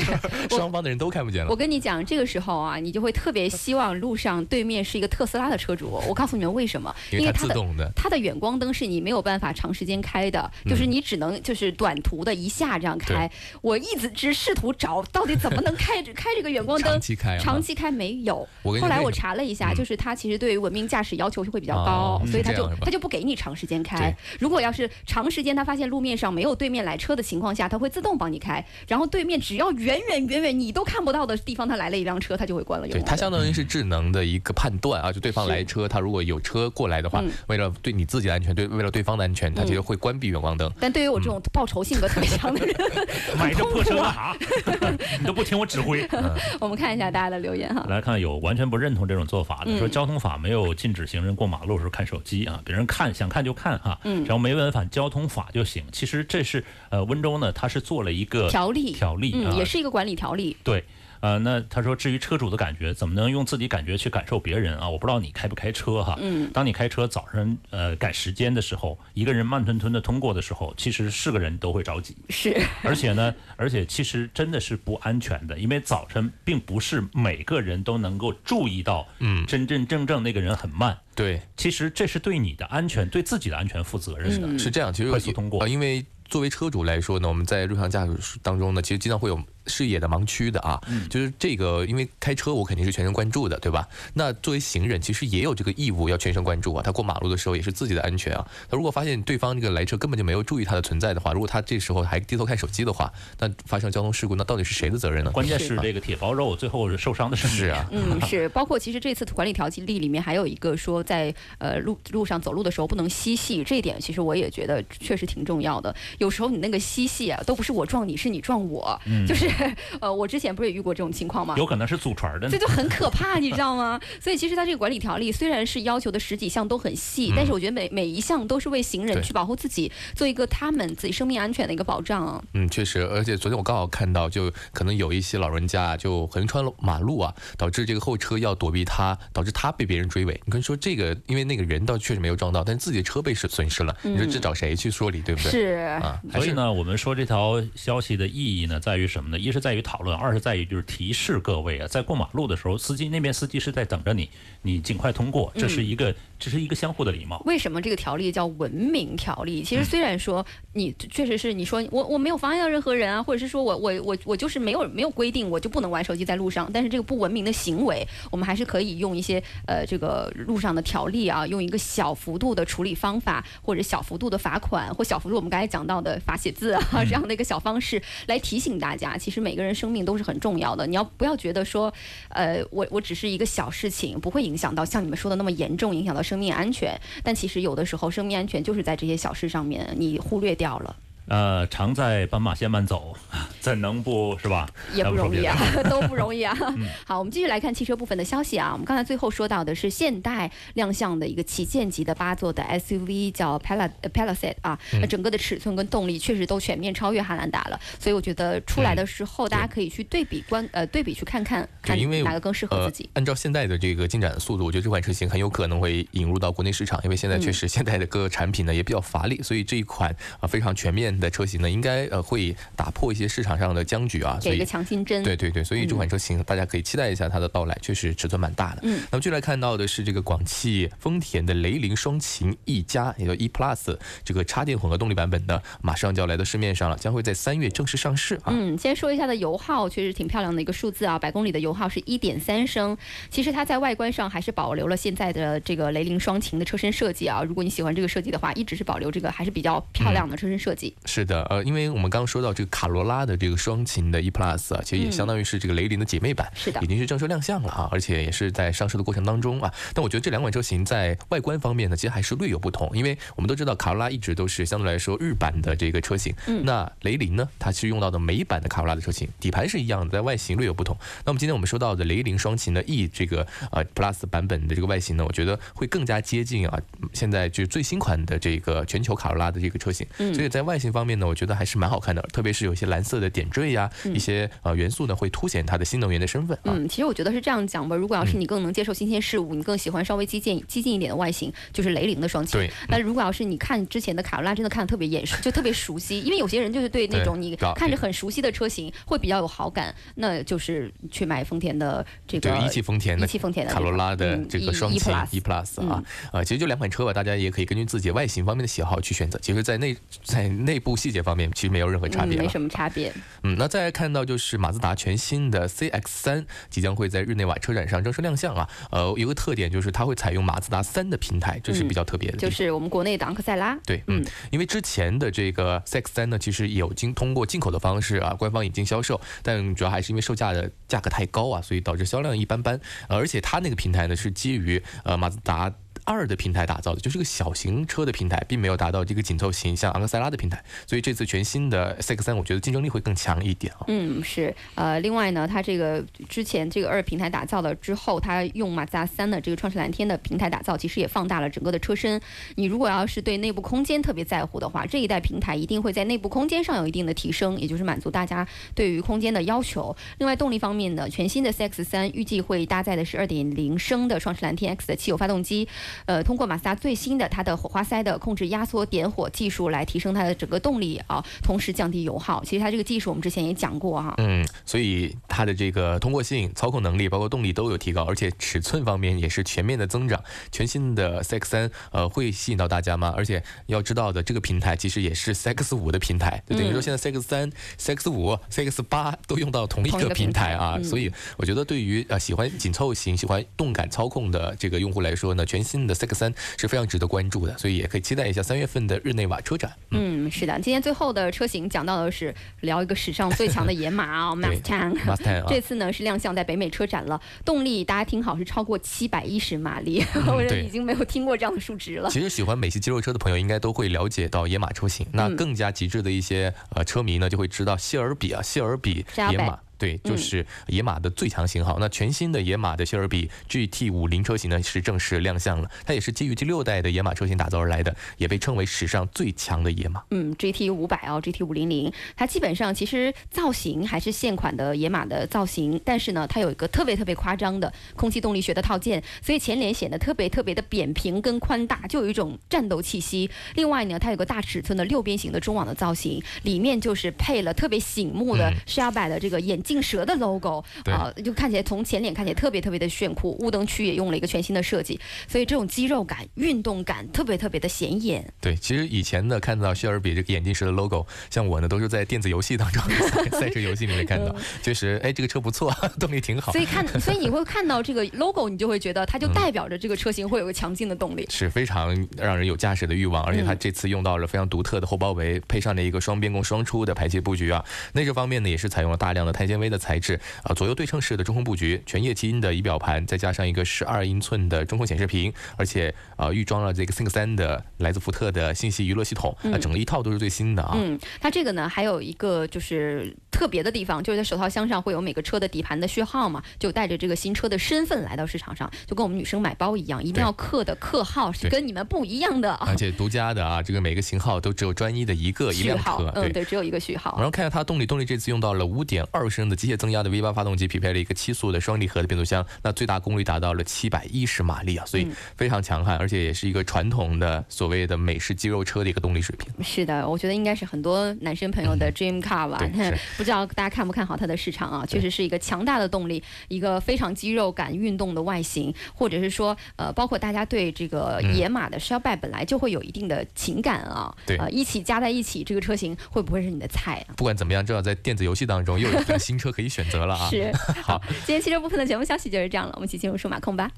[0.50, 1.56] 双方的人都看不见了我。
[1.56, 6.00] 跟你讲，这个时候啊，你就会特别希望路上对面是一个特斯拉的车主。
[6.08, 6.94] 我告诉你们为什么？
[7.10, 13.30] 因为它自动的它的远光灯是你没有办法长时间开的，就是你只能就是短途的一下这样开。
[13.62, 18.46] 我一直只试图找到底怎么能开着开这个远光灯长，期开啊，长期开没有。
[18.62, 24.14] 我后来我查了一下，嗯就是它其实对于文明驾驶要求就会比较高哦，所以它就它就不给你长时间开。
[24.38, 28.62] 如果要是长时间它发现路面上没有对面来车的情况下，它会自动帮你开。
[28.86, 33.08] 然后对面只要远远远远你都看不到的地方，它来了一辆车，它就会关了远对，光。
[33.08, 40.70] 它相当于是智能的一个判断啊，就对方来车，它如果有车过来的话嗯，为了对你自己的安全，对为了对方的安全，它其实会关闭远光灯。
[40.80, 42.74] 但对于我这种报仇性格特别强的人，
[43.38, 44.90] 买这破车干啊啥？
[45.20, 46.06] 你都不听我指挥。
[46.60, 47.84] 我们看一下大家的留言哈。
[47.88, 55.84] 来看有完全不认同这种做法的，嗯说交通法没有禁止行人过马路时候看手机啊，别人看想看就看哈，嗯只要没违反交通法就行。
[55.92, 60.56] 其实这是呃温州呢，它是做了一个条例条例也是一个管理条例。
[60.62, 60.84] 对。
[61.20, 64.88] 呃，那他说，至于车主的感觉，怎么能用自己感觉去感受别人啊？
[64.88, 66.16] 我不知道你开不开车哈。
[66.20, 66.50] 嗯。
[66.52, 72.16] 当你开车早上呃赶时间的时候，一个人慢吞吞的通过的时候，其实是个人都会着急。
[72.28, 72.56] 是。
[72.82, 80.98] 而且呢，而且其实真的是不安全的，因为早晨并不是每个人都能够注意到，嗯真真正正那个人很慢。
[81.14, 84.46] 对，其实这是对你的安全、对自己的安全负责任的。
[84.46, 90.80] 嗯是这样，其实快速通过呃因为作为车主来说呢，我们在路上驾驶当中呢，其实经常会有视野的盲区的啊。
[90.88, 93.86] 嗯就是这个，因为开车我肯定是全神贯注的，对吧？
[94.14, 96.82] 那作为行人，其实也有这个义务要全神贯注啊。
[96.82, 98.46] 他过马路的时候也是自己的安全啊。
[98.70, 105.30] 他如果发现对方这个来车根本就没有注意他的存在的话，如果他这时候还低头看手机的话，那发生交通事故，那到底是谁的责任呢？
[105.30, 115.94] 关键是是这个铁包肉最后受伤的是你是啊，嗯，是，包括其实这次管理条例里面还有一个说在，呃路路上走路的时候不能嬉戏，这一点其实我也觉得确实挺重要的。
[116.18, 119.48] 有时候你那个嬉戏啊，都不是我撞你，是你撞我，就是
[120.00, 121.54] 呃，我之前不是也遇过这种情况吗？
[121.56, 122.58] 有可能是祖传的呢这。
[122.58, 124.00] 就很可怕，你知道吗？
[124.20, 132.42] 所以其实它这个管理条例虽然是要求的十几项都很细，但是我觉得每每一项都是为行人去保护自己，做一个他们自己生命安全的一个保障啊。
[132.54, 140.40] 嗯，确实，而且昨天我刚好看到，就可能有一些老人家啊就横穿了马路啊，导致这个后车要躲避他，导致他被别人追尾。
[140.44, 145.50] 你跟说这个，因为那个人倒确实没有撞到，但是自己的车被损损失了，你说这找谁去说理，对不对？
[145.52, 145.66] 是，
[146.02, 149.38] 啊，是所以呢，我们说这条消息的意义呢，在于什么呢？
[149.48, 154.28] 一是在于讨论，二是在于就是提示各位啊，在过马路的时候，司机那边司机是在等着你，
[154.62, 157.42] 你尽快通过，这是一个这是一个相互的礼貌。
[157.44, 159.62] 为什么这个条例叫文明条例？
[159.62, 180.86] 其实虽然说你确实是你说我我没有妨碍到任何人啊，或者是说我我我我就是没有没有规定我就不能玩手机在路上，但是这个不文明的行为，我们还是可以用一些呃这个路上的条例啊，用一个小幅度的处理方法，或者小幅度的罚款，或小幅度我们刚才讲到的罚写字啊 这样的一个小方式来提醒大家，其实每个人生命都是很重要的。
[180.86, 181.92] 你要不要觉得说，
[182.28, 187.00] 呃，我我只是一个小事情，不会影响到像你们说的那么严重，影响到生命安全。
[187.24, 190.96] 但其实有的时候，生命安全就是在这些小事上面你忽略掉了，
[191.28, 193.14] 呃，常在斑马线慢走，
[193.60, 194.68] 怎能不是吧？
[194.94, 195.56] 也不容易啊
[195.88, 196.56] 都不容易啊。
[197.06, 198.70] 好，我们继续来看汽车部分的消息啊。
[198.72, 207.78] 我们刚才最后说到的是现代亮相的一个旗舰级的八座的 SUV，叫 Pala 呃 Palisade 啊，那整个的尺寸跟动力确实都全面超越汉兰达了。
[207.98, 228.80] 所以我觉得出来的时候，大家可以去对比观呃对比去看看，看，因为哪个更适合呃自己。，按照现在的这个进展的速度，我觉得这款车型很有可能会引入到国内市场，因为现在确实现在的各个产品呢也比较乏力，所以这一款啊、非常全面的车型呢，应该呃会打破一些市场上的僵局啊，所以给一个强心针，对对对，所以这款车型大家可以期待一下它的到来，确实尺寸蛮大的。
[228.84, 238.46] 嗯，那么接下来看到的是这个广汽丰田的雷凌双擎 E 加，也叫 E Plus 这个插电混合动力版本的，马上就要来到市面上了，将会在三月正式上市啊。
[238.48, 242.96] 嗯，先说一下的油耗，确实挺漂亮的一个数字啊，百公里的油耗是一点三升。
[243.30, 247.42] 其实它在外观上还是保留了现在的这个雷凌双擎的车身设计啊。
[247.42, 250.94] 如果你喜欢这个设计的话，一直是保留这个还是比较漂亮的车身设计。
[251.08, 256.78] 是的，呃，因为我们刚刚说到这个卡罗拉的这个双擎的 E Plus 啊，其实也相当于是这个雷凌的姐妹版，是的。
[256.82, 259.72] 已经是正式亮相了啊，而且也是在上市的过程当中啊。
[259.94, 266.62] 但我觉得这两款车型在外观方面呢，其实还是略有不同，因为我们都知道卡罗拉一直都是相对来说日版的这个车型，嗯。
[266.66, 270.94] 那雷凌呢，它是用到的美版的卡罗拉的车型，底盘是一样的，在外形略有不同。
[271.24, 276.78] 那么今天我们说到的雷凌双擎的 E 这个呃 Plus 版本的这个外形呢，我觉得会更加接近啊
[277.14, 280.34] 现在就是最新款的这个全球卡罗拉的这个车型，嗯。
[280.34, 286.72] 所以在外形方面呢，我觉得还是蛮好看的，特别是有一些蓝色的点缀呀、一些呃元素呢，会凸显它的新能源的身份啊。
[286.74, 287.94] 嗯，其实我觉得是这样讲吧。
[287.96, 292.58] 如果要是你更能接受新鲜事物，你更喜欢稍微激进激进一点的外形，就是雷凌的双擎。
[292.60, 309.38] 对，那如果要是你看之前的卡罗拉，真的看的特别眼熟，就特别熟悉，因为有些人就是对那种你看着很熟悉的车型会比较有好感，那就是去买丰田的这个这个一汽丰田的一汽丰田的卡罗拉的嗯这个 E- 双 E 擎 E Plus 啊，呃，其实就两款车吧，大家也可以根据自己外形方面的喜好去选择。
[309.40, 312.48] 其实，在内在内部细节方面，其实没有任何差别嗯，没。
[312.48, 313.12] 什么差别。
[313.42, 318.68] 嗯，那再来看到就是马自达全新的 CX 三即将会在日内瓦车展上正式亮相啊。
[318.90, 322.38] 呃，有个特点就是它会采用马自达三的平台，这是比较特别的。
[322.38, 332.80] 就是我们国内的昂克赛拉，对，嗯，因为之前的这个 CX 三呢，其实有经通过进口的方式啊，官方已经销售，但主要还是因为售价的价格太高啊，所以导致销量一般般。
[333.08, 335.72] 呃而且它那个平台呢是基于呃马自达。
[336.08, 343.84] 二的平台打造的，就是个小型车的平台，并没有达到这个紧凑型像昂克赛拉的平台，所以这次全新的 CX 三，我觉得竞争力会更强一点啊。
[343.88, 352.18] 嗯，是，呃，另外呢，它这个之前这个二平台打造了之后，它用马自达三的这个创世蓝天的平台打造，其实也放大了整个的车身。
[352.54, 359.94] 你如果要是对内部空间特别在乎的话，这一代平台一定会在内部空间上有一定的提升，也就是满足大家对于空间的要求。
[360.18, 365.68] 另外动力方面呢，全新的 CX 三预计会搭载的是2.0升的创世蓝天 X 的汽油发动机，
[366.06, 372.42] 呃，通过马自达最新的它的火花塞的控制压缩点火技术来提升它的整个动力啊，同时降低油耗。
[372.44, 374.14] 其实它这个技术我们之前也讲过哈。
[374.18, 380.22] 嗯，所以它的这个通过性、操控能力，包括动力都有提高，而且尺寸方面也是全面的增长。
[380.52, 383.12] 全新的 CX 三，呃，会吸引到大家吗？
[383.16, 390.78] 而且要知道的，这个平台其实也是 CX 五的平台，就等于说现在 CX 三、CX 五、CX 八都用到同一个平台啊。
[390.82, 399.72] 所以我觉得对于呃喜欢紧凑型、喜欢动感操控的这个用户来说呢，全新的 CX 三是非常值得关注的，所以也可以期待一下三月份的日内瓦车展。
[399.90, 404.94] 嗯，是的，今天最后的车型讲到的是聊一个史上最强的野马啊、对 Mustang。
[405.04, 412.10] Mustang 啊这次呢是亮相在北美车展了，动力大家听好是超过七百一十马力， 我对已经没有听过这样的数值了。
[412.10, 419.58] 其实喜欢美系肌肉车的朋友应该都会了解到野马车型，那嗯更加极致的一些呃车迷呢就会知道谢尔比啊，谢尔比野马。
[419.78, 421.78] 对，嗯就是野马的最强型号。
[421.78, 430.02] 那全新的野马的谢尔比 GT 五零车型呢是正式亮相了，它也是基于第六代的野马车型打造而来的，也被称为史上最强的野马。
[430.10, 443.30] 嗯，GT 五百哦，GT 五零零，它基本上其实造型还是现款的野马的造型，但是呢，它有一个特别特别夸张的空气动力学的套件，所以前脸显得特别特别的扁平跟宽大，就有一种战斗气息。
[443.54, 453.36] 另外呢，它有个大尺寸的六边形的中网的造型，里面就是配了特别醒目的嗯 s h a b a 的这个眼镜蛇的 logo，对啊、就看起来从前脸看起来特别特别的炫酷。
[453.40, 458.24] 雾灯区也用了一个全新的设计，所以这种肌肉感、运动感特别特别的显眼。
[458.40, 466.60] 对，其实以前呢，看到谢尔比这个眼镜蛇的 logo，像我呢都是在电子游戏当中 赛赛车游戏里面看到，确实，哎，这个车不错，动力挺好 所。
[466.60, 471.26] 以看，所以你会看到这个 logo，你就会觉得它就代表着这个车型会有个强劲的动力。
[471.28, 477.62] 是非常让人有驾驶的欲望，而且它嗯这次用到了非常独特的后包围，配上了一个双边共双出的排气布局啊。
[477.92, 490.72] 内饰方面呢，也是采用了大量的碳纤维的材质啊，左右对称式的中控布局，全液晶的仪表盘，再加上一个十二英寸的中控显示屏，而且啊预装了这个 Think 三的来自福特的信息娱乐系统，啊，嗯整个一套都是最新的啊。
[490.74, 502.76] 嗯，它这个呢还有一个就是特别的地方，就是在手套箱上会有每个车的底盘的序号嘛，就带着这个新车的身份来到市场上，就跟我们女生买包一样，一定要刻的刻号是跟你们不一样的啊而。
[502.76, 507.24] 且独家的啊，这个每个型号都只有专一的一个一辆车，，嗯，对，只有一个序号然。
[507.24, 519.52] 后看一下它动力，动力这次用到了五点二升的机械增压的 V8 发动机，匹配了一个七速的双离合的变速箱，那最大功率达到了七百一十马力啊，所以嗯非常强悍，而且也是一个传统的所谓的美式肌肉车的一个动力水平。
[519.64, 522.58] 是的，我觉得应该是很多男生朋友的 dream car 吧。
[522.60, 524.84] 嗯对是 不知道大家看不看好它的市场啊？
[524.86, 534.14] 确实是一个强大的动力，一个非常肌肉感、运动的外形，或者是说，呃，包括大家对这个嗯野马的 s h e l b a 本来就会有一定的情感啊。
[534.26, 537.14] 对呃，一起加在一起，这个车型会不会是你的菜啊？
[537.16, 540.28] 不管怎么样，至少在电子游戏当中又有一个新车可以选择了啊。
[540.28, 540.52] 是。
[540.82, 543.70] 好，今天汽车部分的节目消息就是这样了，我们一起进入数码控吧。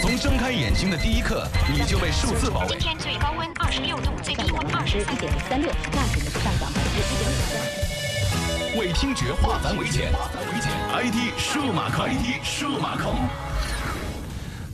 [0.00, 2.78] 从睁开眼睛的第一刻，你就被数字包围今。
[2.78, 5.40] 天最高温二十六度，最低温二十一点零。
[5.48, 7.28] 三六，那肯定是上涨百分之一点
[8.76, 8.78] 五。
[8.78, 10.12] 为听觉化繁为简
[10.92, 13.14] ，ID 数码控，ID 数码控。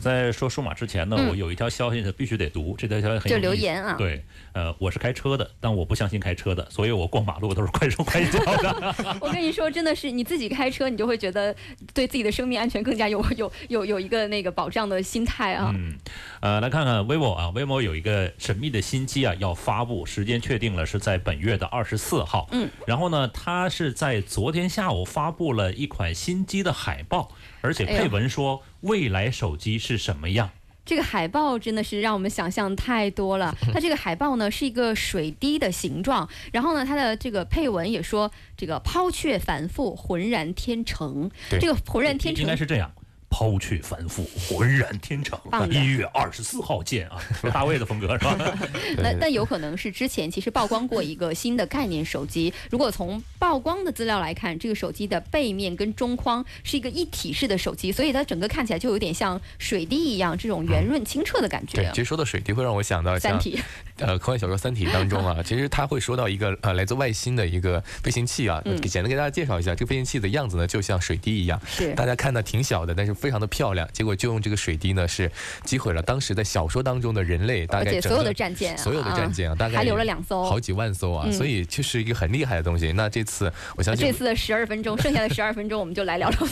[0.01, 8.95] 在说数码之前呢，嗯我有一条消息是必须得读，这条消息很有就留言啊对，呃，我是开车的，但我不相信开车的，所以我过马路都是快手快脚的。
[9.21, 11.55] 我跟你说，真的是你自己开车，你就会觉得
[11.95, 15.73] 对自己的生命安全更加有有有有一个那个保障的心态啊。
[15.75, 15.97] 嗯，
[16.41, 22.49] 呃，来看看 vivo 啊，vivo 有一个神秘的新机啊要发布，时间确定了是在本月的二十四号。
[22.53, 30.51] 嗯，然后呢，它是在昨天下午发布了一款新机的海报，而且配文说未来手机是什么样。
[30.85, 33.55] 这个海报真的是让我们想象太多了。
[33.73, 41.31] 它这个海报呢是一个水滴的形状，然后呢它的这个配文也说这个抛却繁复，浑然天成。
[41.51, 42.91] 对这个浑然天成应该是这样。
[43.33, 45.41] 抛去繁复，浑然天成
[45.71, 47.17] 一月二十四号见啊！
[47.41, 48.37] 是 大卫的风格是吧？
[49.03, 61.91] 那那有可能是之前其实曝光过一个新的概念手机，如果从曝光的资料来看，这个手机的背面跟中框是一个一体式的手机，所以它整个看起来就有点像水滴一样，这种圆润清澈的感觉对，。
[61.93, 63.59] 其实说到水滴，会让我想到三体，
[63.97, 75.31] 呃科幻小说《三体》当中啊，其实他会说到一个呃来自外星的一个飞行器啊，嗯简单给大家介绍一下，这个飞行器的样子呢，就像水滴一样，是大家看的挺小的，但是非常的漂亮，结果就用这个水滴呢是
[75.65, 82.91] 击毁了当时在小说当中的人类，大概所有的战舰啊，所有的战舰啊，大概还留了两艘好几万艘啊，嗯所以这是一个很厉害的东西。
[82.93, 86.39] 那这次我相信这次的十二分钟，剩下的十二分钟我们就来聊聊。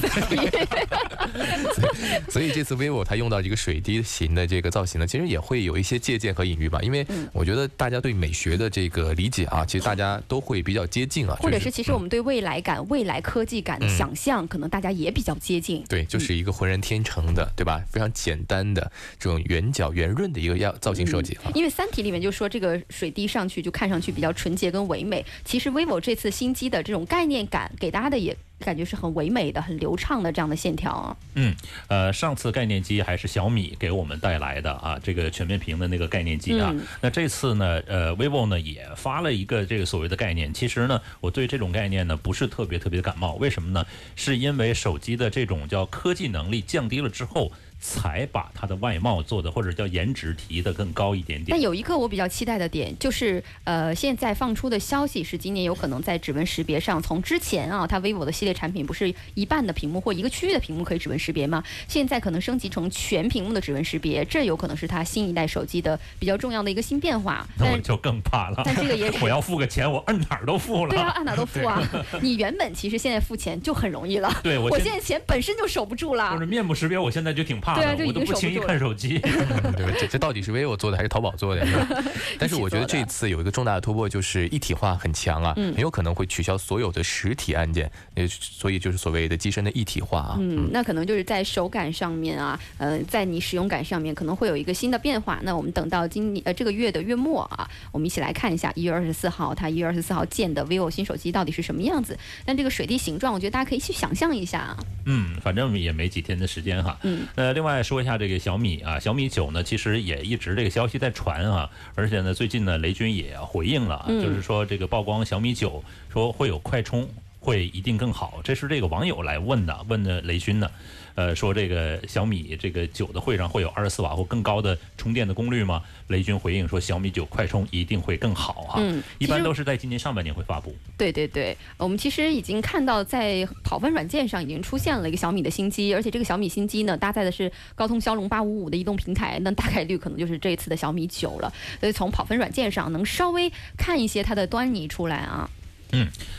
[2.30, 6.78] 所以这次 vivo 它用到这个水滴型的这个造型呢，其实也会有一些借鉴和隐喻吧。
[6.83, 15.85] 因为嗯我觉得大家对美学的这个理解啊，其实大家都会比较接近啊，或者是其实我们对未来感、未来科技感的嗯想象，可能大家也比较接近。
[15.88, 17.82] 对，就是一个浑然天成的，对吧？
[17.90, 21.34] 非常简单的这种圆角圆润的一个样造型设计。
[21.54, 31.16] 因为《三体》里面就说这个水滴上去就看上去比较纯洁跟唯美，其实 vivo 这次新机的这种概念感给大家的也感觉是很唯美的、很流畅的这样的线条啊。
[31.34, 31.54] 嗯，
[31.88, 36.70] 呃，上次概念机还是小米给我们带来的啊，这个全面屏的那个概念机啊。
[36.72, 40.52] 嗯那这次呢，呃，vivo 呢也发了一个这个所谓的概念。
[40.52, 43.84] 其实呢，我对这种概念呢不是特别特别的感冒，为什么呢？
[44.16, 47.50] 是因为手机的这种叫科技能力降低了之后，
[47.81, 51.61] 才把它的外貌做的或者叫颜值提的更高一点点但。
[51.61, 61.64] 有一个我比较期待的点，就是呃，现在放出的消息是今年有可能在指纹识别上，从之前啊，它 vivo 的系列产品不是一半的屏幕或一个区域的屏幕可以指纹识别吗？
[61.89, 67.47] 现在可能升级成全屏幕的指纹识别，这有可能是它新一代手机的比较重要的一个新变化。
[67.59, 68.62] 那我就更怕了。
[68.64, 70.91] 但这个也我要付个钱，我摁哪儿都付了。
[70.91, 71.83] 对啊，按哪都付啊！
[72.20, 76.47] 你原本其实现在付钱就很容易了，对我现我现在钱本身就守不住了就是。
[76.51, 79.20] 面部识别，我现在就挺怕的，对啊就已我都不轻易看手机。
[79.22, 79.92] 嗯 对吧？
[79.98, 81.66] 这这到底是 vivo 做的还是淘宝做的？
[82.38, 90.36] 但是我觉得这次有一个重大的突破，就是一体化很强啊，嗯很有可能会取消所有的实体按键，也所以就是所谓的机身的一体化啊。
[90.38, 95.38] 嗯，那可能就是在手感上面啊，呃，在你使用感上面可能会有一个新的变化。
[95.42, 102.18] 那我们等到今年呃这个月的月末啊，我们一起来看一下一月二十四号它一月二十四号见的 vivo 新手机到底是什么样子。
[102.44, 104.76] 但这个水滴形状，我觉得大家可以去想象一下啊。
[105.06, 106.98] 嗯，反正也没几天的时间哈。
[107.02, 117.06] 嗯，呃，另外说一下这个小米啊，小米九呢，其实也一直这个消息在传啊，而且呢，最近呢，雷军也回应了啊，嗯就是说这个曝光小米九，说会有快充。
[117.41, 120.70] 会一定更好，这是这个网友来问的，问的雷军呢，
[121.14, 125.82] 呃，说这个小米这个九的会上会有二十四瓦或更高的充电的功率吗？
[126.09, 130.76] 雷军回应说，小米九快充一定会更好啊，嗯一般都是在今年上半年会发布。
[130.99, 141.51] 对对对，我们其实已经看到在跑分软件上已经出现了一个小米的新机，而且这个小米新机呢搭载的是高通骁龙八五五的移动平台，那大概率可能就是这次的小米九了。
[141.80, 145.49] 所以从跑分软件上能稍微看一些它的端倪出来啊。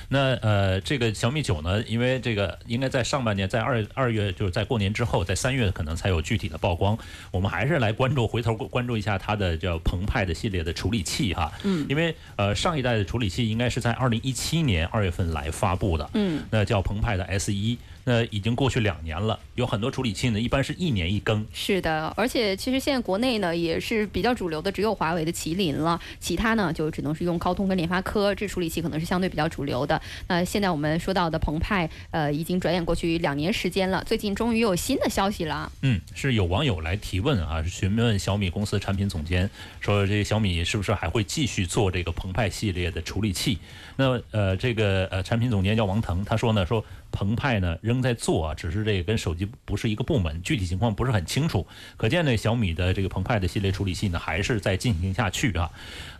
[0.09, 6.97] 那呃，这个小米九呢，因为这个应该在上半年，在二二月，就是在过年之后，在三月可能才有具体的曝光。
[7.31, 11.51] 我们还是来关注，回头关注一下它的叫澎湃的系列的处理器哈。
[11.63, 16.09] 嗯因为呃上一代的处理器应该是在二零一七年二月份来发布的。
[16.13, 21.45] 嗯，那叫澎湃的 S 一，那已经过去两年了，有很多处理器呢，一般是一年一更。
[21.53, 30.01] 是的，而且其实现在国内呢也是比较主流的，只有华为的麒麟了，其他呢就只能是用高通跟联发科，这处理器可能是相对比较主流的。
[30.27, 35.71] 那现在我们说到的澎湃，呃，已经转眼过去两年时间了，最近终于有新的消息了。
[35.81, 39.49] 嗯，是有网友来提问啊，询问小米公司产品总监
[39.79, 43.59] 说，这个小米是不是还会继续做这个澎湃系列的处理器？
[43.97, 51.67] 那呃，这个呃产品总监叫王腾，他说呢，说澎湃呢仍在做啊，只是这个跟手机不是一个部门，具体情况不是很清楚。
[51.97, 55.69] 可见呢，小米的这个澎湃的系列处理器呢还是在进行下去啊。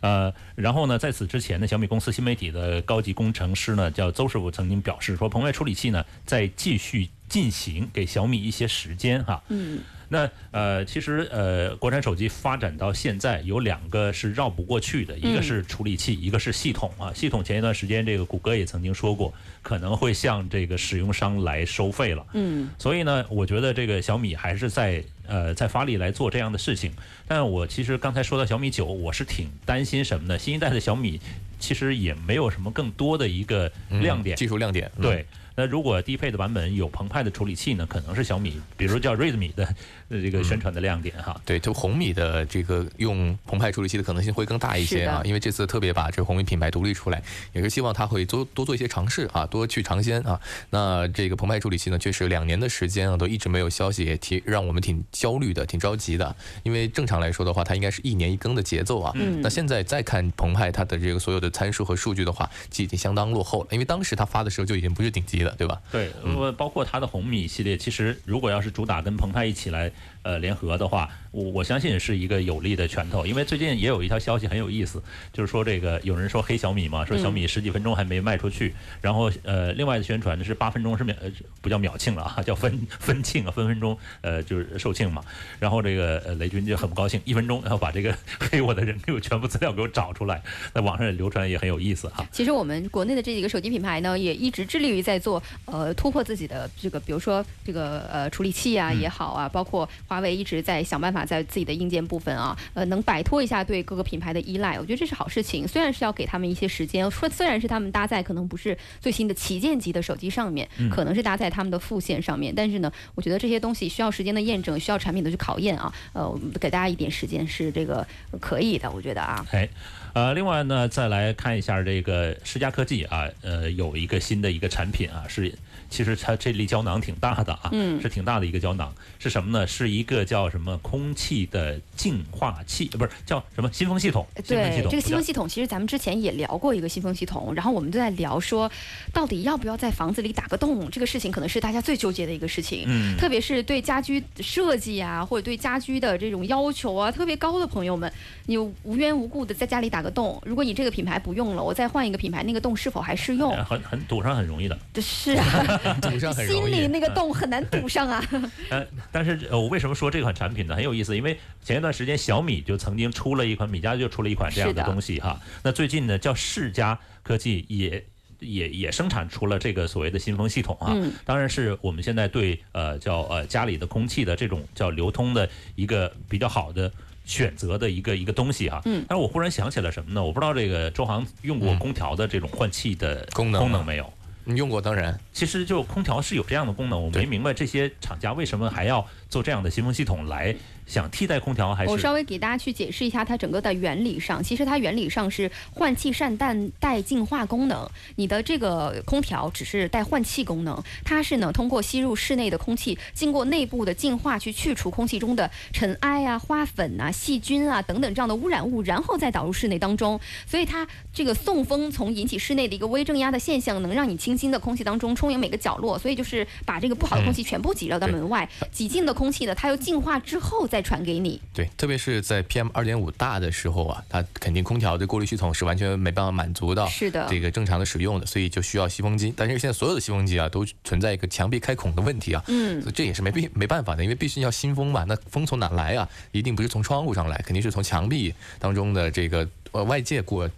[0.01, 9.41] 呃，然后呢，在此之前呢，小米公司新媒体的高级工程师呢叫邹师傅曾经表示说，澎湃处理器呢在继续进行，给小米一些时间哈。
[9.49, 9.79] 嗯，
[10.13, 17.13] 那呃，其实呃，国产手机发展到现在有两个是绕不过去的，一个是处理器，一个是系统啊。
[17.15, 22.25] 系统前一段时间这个谷歌也曾经说过，可能会向这个使用商来收费了。
[22.33, 26.91] 嗯，所以呢，我觉得这个小米还是在呃在发力来做这样的事情。
[27.25, 30.37] 但我其实刚才说到小米九，我是挺担心什么呢？
[30.37, 31.21] 新一代的小米
[31.57, 34.37] 其实也没有什么更多的一个亮点嗯。
[34.37, 35.25] 技术亮点，嗯对，
[35.61, 39.63] 那如果低配的版本有澎湃的处理器呢，可能是小米，比如叫 Redmi 的
[40.09, 41.39] 呃这个宣传的亮点哈。
[41.45, 47.21] 对，就红米的这个用澎湃处理器的可能性会更大一些啊因为这次特别把这个红米品牌独立出来，
[47.53, 50.41] 也是希望它会多多做一些尝试啊，多去尝鲜啊。
[50.71, 56.35] 那这个澎湃处理器呢，确实两年的时间啊，都一直没有消息，也挺让我们挺焦虑的，挺着急的。
[56.63, 59.11] 因为正常来说的话，它应该是一年一更的节奏啊。
[59.13, 65.81] 嗯那现在再看澎湃它的这个所有的参数和数据的话，其实已经相当落后了，因为当时它发的时候就已经不是顶级了，对吧？
[65.91, 69.91] 对，我包括它的红米系列，其实如果要是主打跟澎湃一起来
[70.23, 73.25] 呃联合的话，我我相信是一个有力的拳头。
[73.25, 75.01] 因为最近也有一条消息很有意思，
[75.33, 81.31] 就是说这个有人说黑小米嘛，说小米十几分钟还没卖出去，然后呃另外的宣传呢是八分钟是秒呃
[81.61, 85.23] 不叫秒庆了啊，叫分分庆啊，分分钟呃就是售罄嘛。
[85.59, 90.41] 然后这个呃雷军就很不高兴，一分钟然后把这个 黑我的人给我全部资料给我找出来，
[90.73, 92.25] 在网上也流传也很有意思哈。
[92.31, 95.30] 其实我们国内的这几个手机品牌呢，也一直致力于在做
[95.65, 105.67] 呃突破自己的这个，比如说这个呃处理器啊也好啊，包括华为一直在想办法在自己的硬件部分啊，呃能摆脱一下对各个品牌的依赖，我觉得这是好事情。
[105.67, 115.93] 虽然是要给他们一些时间，说虽然是他们搭载可能不是最新的旗舰级的手机上面，可能是搭载他们的副线上面，但是呢，我觉得这些东西需要时间的验证，需要产品的去考验啊。
[116.13, 118.05] 呃，我们给大家一点时间是这个
[118.39, 119.45] 可以的，我觉得啊。
[119.51, 119.67] 哎，
[120.13, 125.53] 呃，另外呢，再来看一下这个世嘉科技啊，呃，有一个新的一个产品啊，是
[125.89, 129.65] 其实它这粒胶囊挺大的啊，嗯是挺大的一个胶囊，是什么呢？
[129.65, 134.25] 是一个叫什么空气的净化器，呃不是叫什么新风系统？
[134.43, 138.69] 新风系对这个新风系统，其实咱们之前也聊过一个新风系统，然后我们都在聊说，
[139.13, 142.83] 到底要不要在房子里打个洞，这个事情可能是大家最纠结的一个事情。
[142.87, 148.11] 嗯特别是对家居设计啊，或者对家居的这种要求啊特别高的朋友们，
[148.45, 153.53] 你无缘无故的在家里打个洞，如果你这个品牌不用了，我再换一个品牌，那个洞是否还适用？
[153.53, 154.77] 呃很很堵上很容易的。
[155.01, 158.23] 是啊， 堵上很容易心里那个洞很难堵上啊。
[158.69, 160.75] 呃， 但是呃，我为什么说这款产品呢？
[160.75, 165.39] 很有意思，因为前一段时间小米就曾经出了一款，米家就出了一款这样的东西哈。
[165.63, 168.03] 那最近呢，叫世嘉科技也。
[168.43, 176.91] 也也生产出了这个所谓的新风系统啊，嗯当然是我们现在对呃叫呃家里的空气的这种叫流通的一个比较好的
[177.25, 178.81] 选择的一个一个东西哈。
[178.85, 180.23] 嗯但是我忽然想起了什么呢？
[180.23, 184.13] 我不知道这个周航用过空调的这种换气的功能功能没有？
[184.43, 185.19] 你用过当然。
[185.31, 190.55] 其实就空调是有这样的功能，我没明白这些厂家为什么还要做这样的新风系统来
[190.85, 197.89] 想替代空调，还是我稍微给大家去解释一下它整个的原理上，其实它原理上是换气扇带带净化功能。
[198.15, 210.19] 你的这个空调只是带换气功能，它是呢通过吸入室内的空气，经过内部的净化去去除空气中的尘埃啊、花粉啊、细菌啊等等这样的污染物，然后再导入室内当中。
[210.45, 221.39] 所以它这个送风从引起室内的一个微正压的现象，能让你清新的空气当中充盈每个角落，所以就是把这个不好的空气全部挤绕到门外，挤进的空气呢，它又净化之后再传给你。
[221.53, 229.33] 对，特别是在 PM 二点五大的时候啊，它肯定空调的过滤系统是完全没办法满足到是的这个正常的使用的，所以就需要吸风机。
[229.35, 236.07] 但是现在所有的吸风机啊，都存在一个墙壁开孔的问题啊，嗯所以这也是没必没办法的，因为必须要新风嘛，那风从哪来啊？
[236.31, 240.49] 一定不是从窗户上来，肯定是从墙壁当中的这个呃外界过，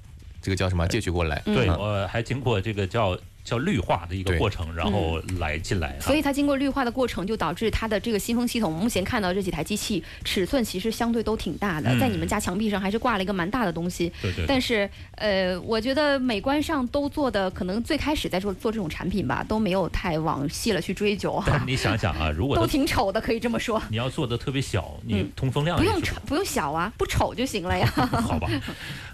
[0.42, 1.42] 这个叫什么借取过来。
[1.46, 6.02] 对，嗯我还经过这个叫叫绿化的一个过程，然后来进来啊。
[6.02, 14.12] 所以它经过绿化的过程，就导致它的这个新风系统，目前看到这几台机器尺寸其实相对都挺大的，嗯在你们家墙壁上还是挂了一个蛮大的东西。
[14.22, 23.82] 对对对但是呃，我觉得美观上都做的，可能最开始在做做这种产品吧，都没有太往细了去追求哈但是，你想想啊，如果都挺丑的，可以这么说。
[23.90, 27.86] 你要做的特别小，你嗯通风量不用丑，不用小啊，不丑就行了呀。
[27.96, 28.50] 好吧，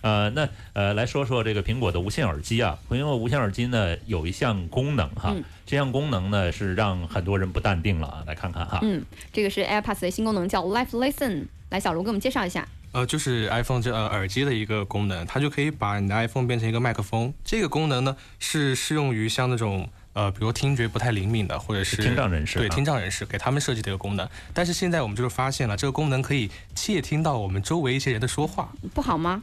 [0.02, 2.78] 呃，那呃，来说说这个苹果的无线耳机啊。
[2.90, 8.24] 苹果无线耳机呢有一项功能哈，嗯这项功能呢是让很多人不淡定了啊。
[8.26, 11.46] 来看看哈，嗯，这个是 AirPods 的新功能，叫 Life Listen。
[11.70, 12.68] 来，小卢给我们介绍一下。
[12.92, 17.32] 呃，就是 iPhone 这呃耳机的一个功能，它就可以把你的 iPhone 变成一个麦克风。
[17.46, 19.88] 这个功能呢是适用于像那种
[20.20, 24.28] 呃，比如听觉不太灵敏的，或者是听障人士对啊听障人士给他们设计的一个功能。
[24.54, 28.68] 但是现在我们就是发现了，这个功能可以窃听到我们周围一些人的说话。
[28.94, 29.42] 不好吗？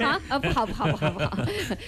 [0.00, 1.36] 啊 啊，不好不好不好不好，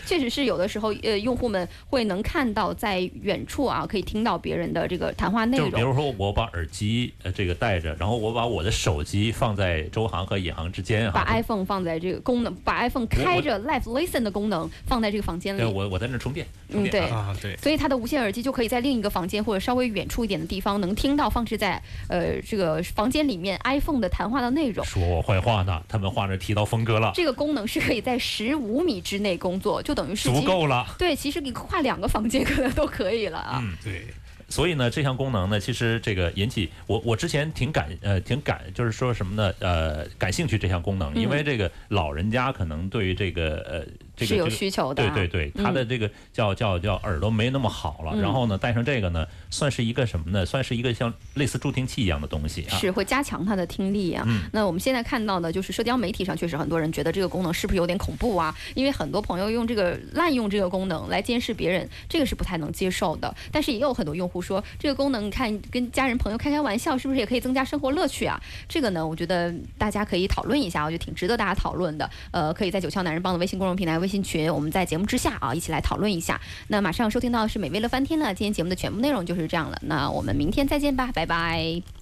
[0.05, 5.71] 确实是有的时候，呃，用户们会能看到在远处啊，可以听到别人的这个谈话内容。
[5.71, 11.25] 就比如说我把耳机呃这个戴着，然后我把我的手机放在周航和尹航之间把。
[11.31, 15.67] iPhone 放在这个功能，把 iPhone 开着 Live Listen 的功能放在这个房间里对，。
[15.67, 17.17] 我我在那充电，充嗯，对啊。
[17.17, 17.57] 啊，对。
[17.57, 24.85] 所所以它的无线耳机就可以在另一个房间或者稍微远处一点的地方能听到放置在呃这个房间里面 iPhone 的谈话的内容。
[24.85, 30.85] 说我坏话呢，他们话这提到峰哥了，这个功能是可以在十五米之内工作，就等于是足够了。
[30.99, 33.61] 对，其实你跨两个房间可能都可以了啊。
[33.63, 34.09] 嗯，对，
[34.49, 43.87] 所以呢，这项功能呢，其实这个引起我我之前挺感呃挺感就是说什么呢呃感兴趣这项功能，因为这个老人家可能对于这个呃
[44.27, 50.45] 这个是有需求的啊对对对，他的这个叫叫叫耳朵没那么好了，嗯然后呢戴上这个呢，算是一个什么呢？
[50.47, 52.77] 算是一个像类似助听器一样的东西啊。
[52.79, 54.25] 是会加强他的听力啊。
[54.27, 58.55] 嗯那我们现在看到的就是社交媒体上，确实很多人觉得这个功能是不是有点恐怖啊？
[58.75, 63.35] 因为很多朋友用这个滥用这个功能来监视别人，这个是不太能接受的。
[63.53, 68.41] 但是也有很多用户说，这个功能你看跟家人朋友开开玩笑，是不是也可以增加生活乐趣啊？
[68.69, 72.09] 这个呢，我觉得大家可以讨论一下，我觉得挺值得大家讨论的。
[72.31, 76.39] 呃，可以在九霄男人帮的微信公众平台、微信群，我们在节目之下啊一起来讨论一下。
[76.69, 79.79] 那马上收听到是美味乐翻天呢，今天节目的全部内容就是这样了。
[79.83, 82.00] 那我们明天再见吧，拜拜。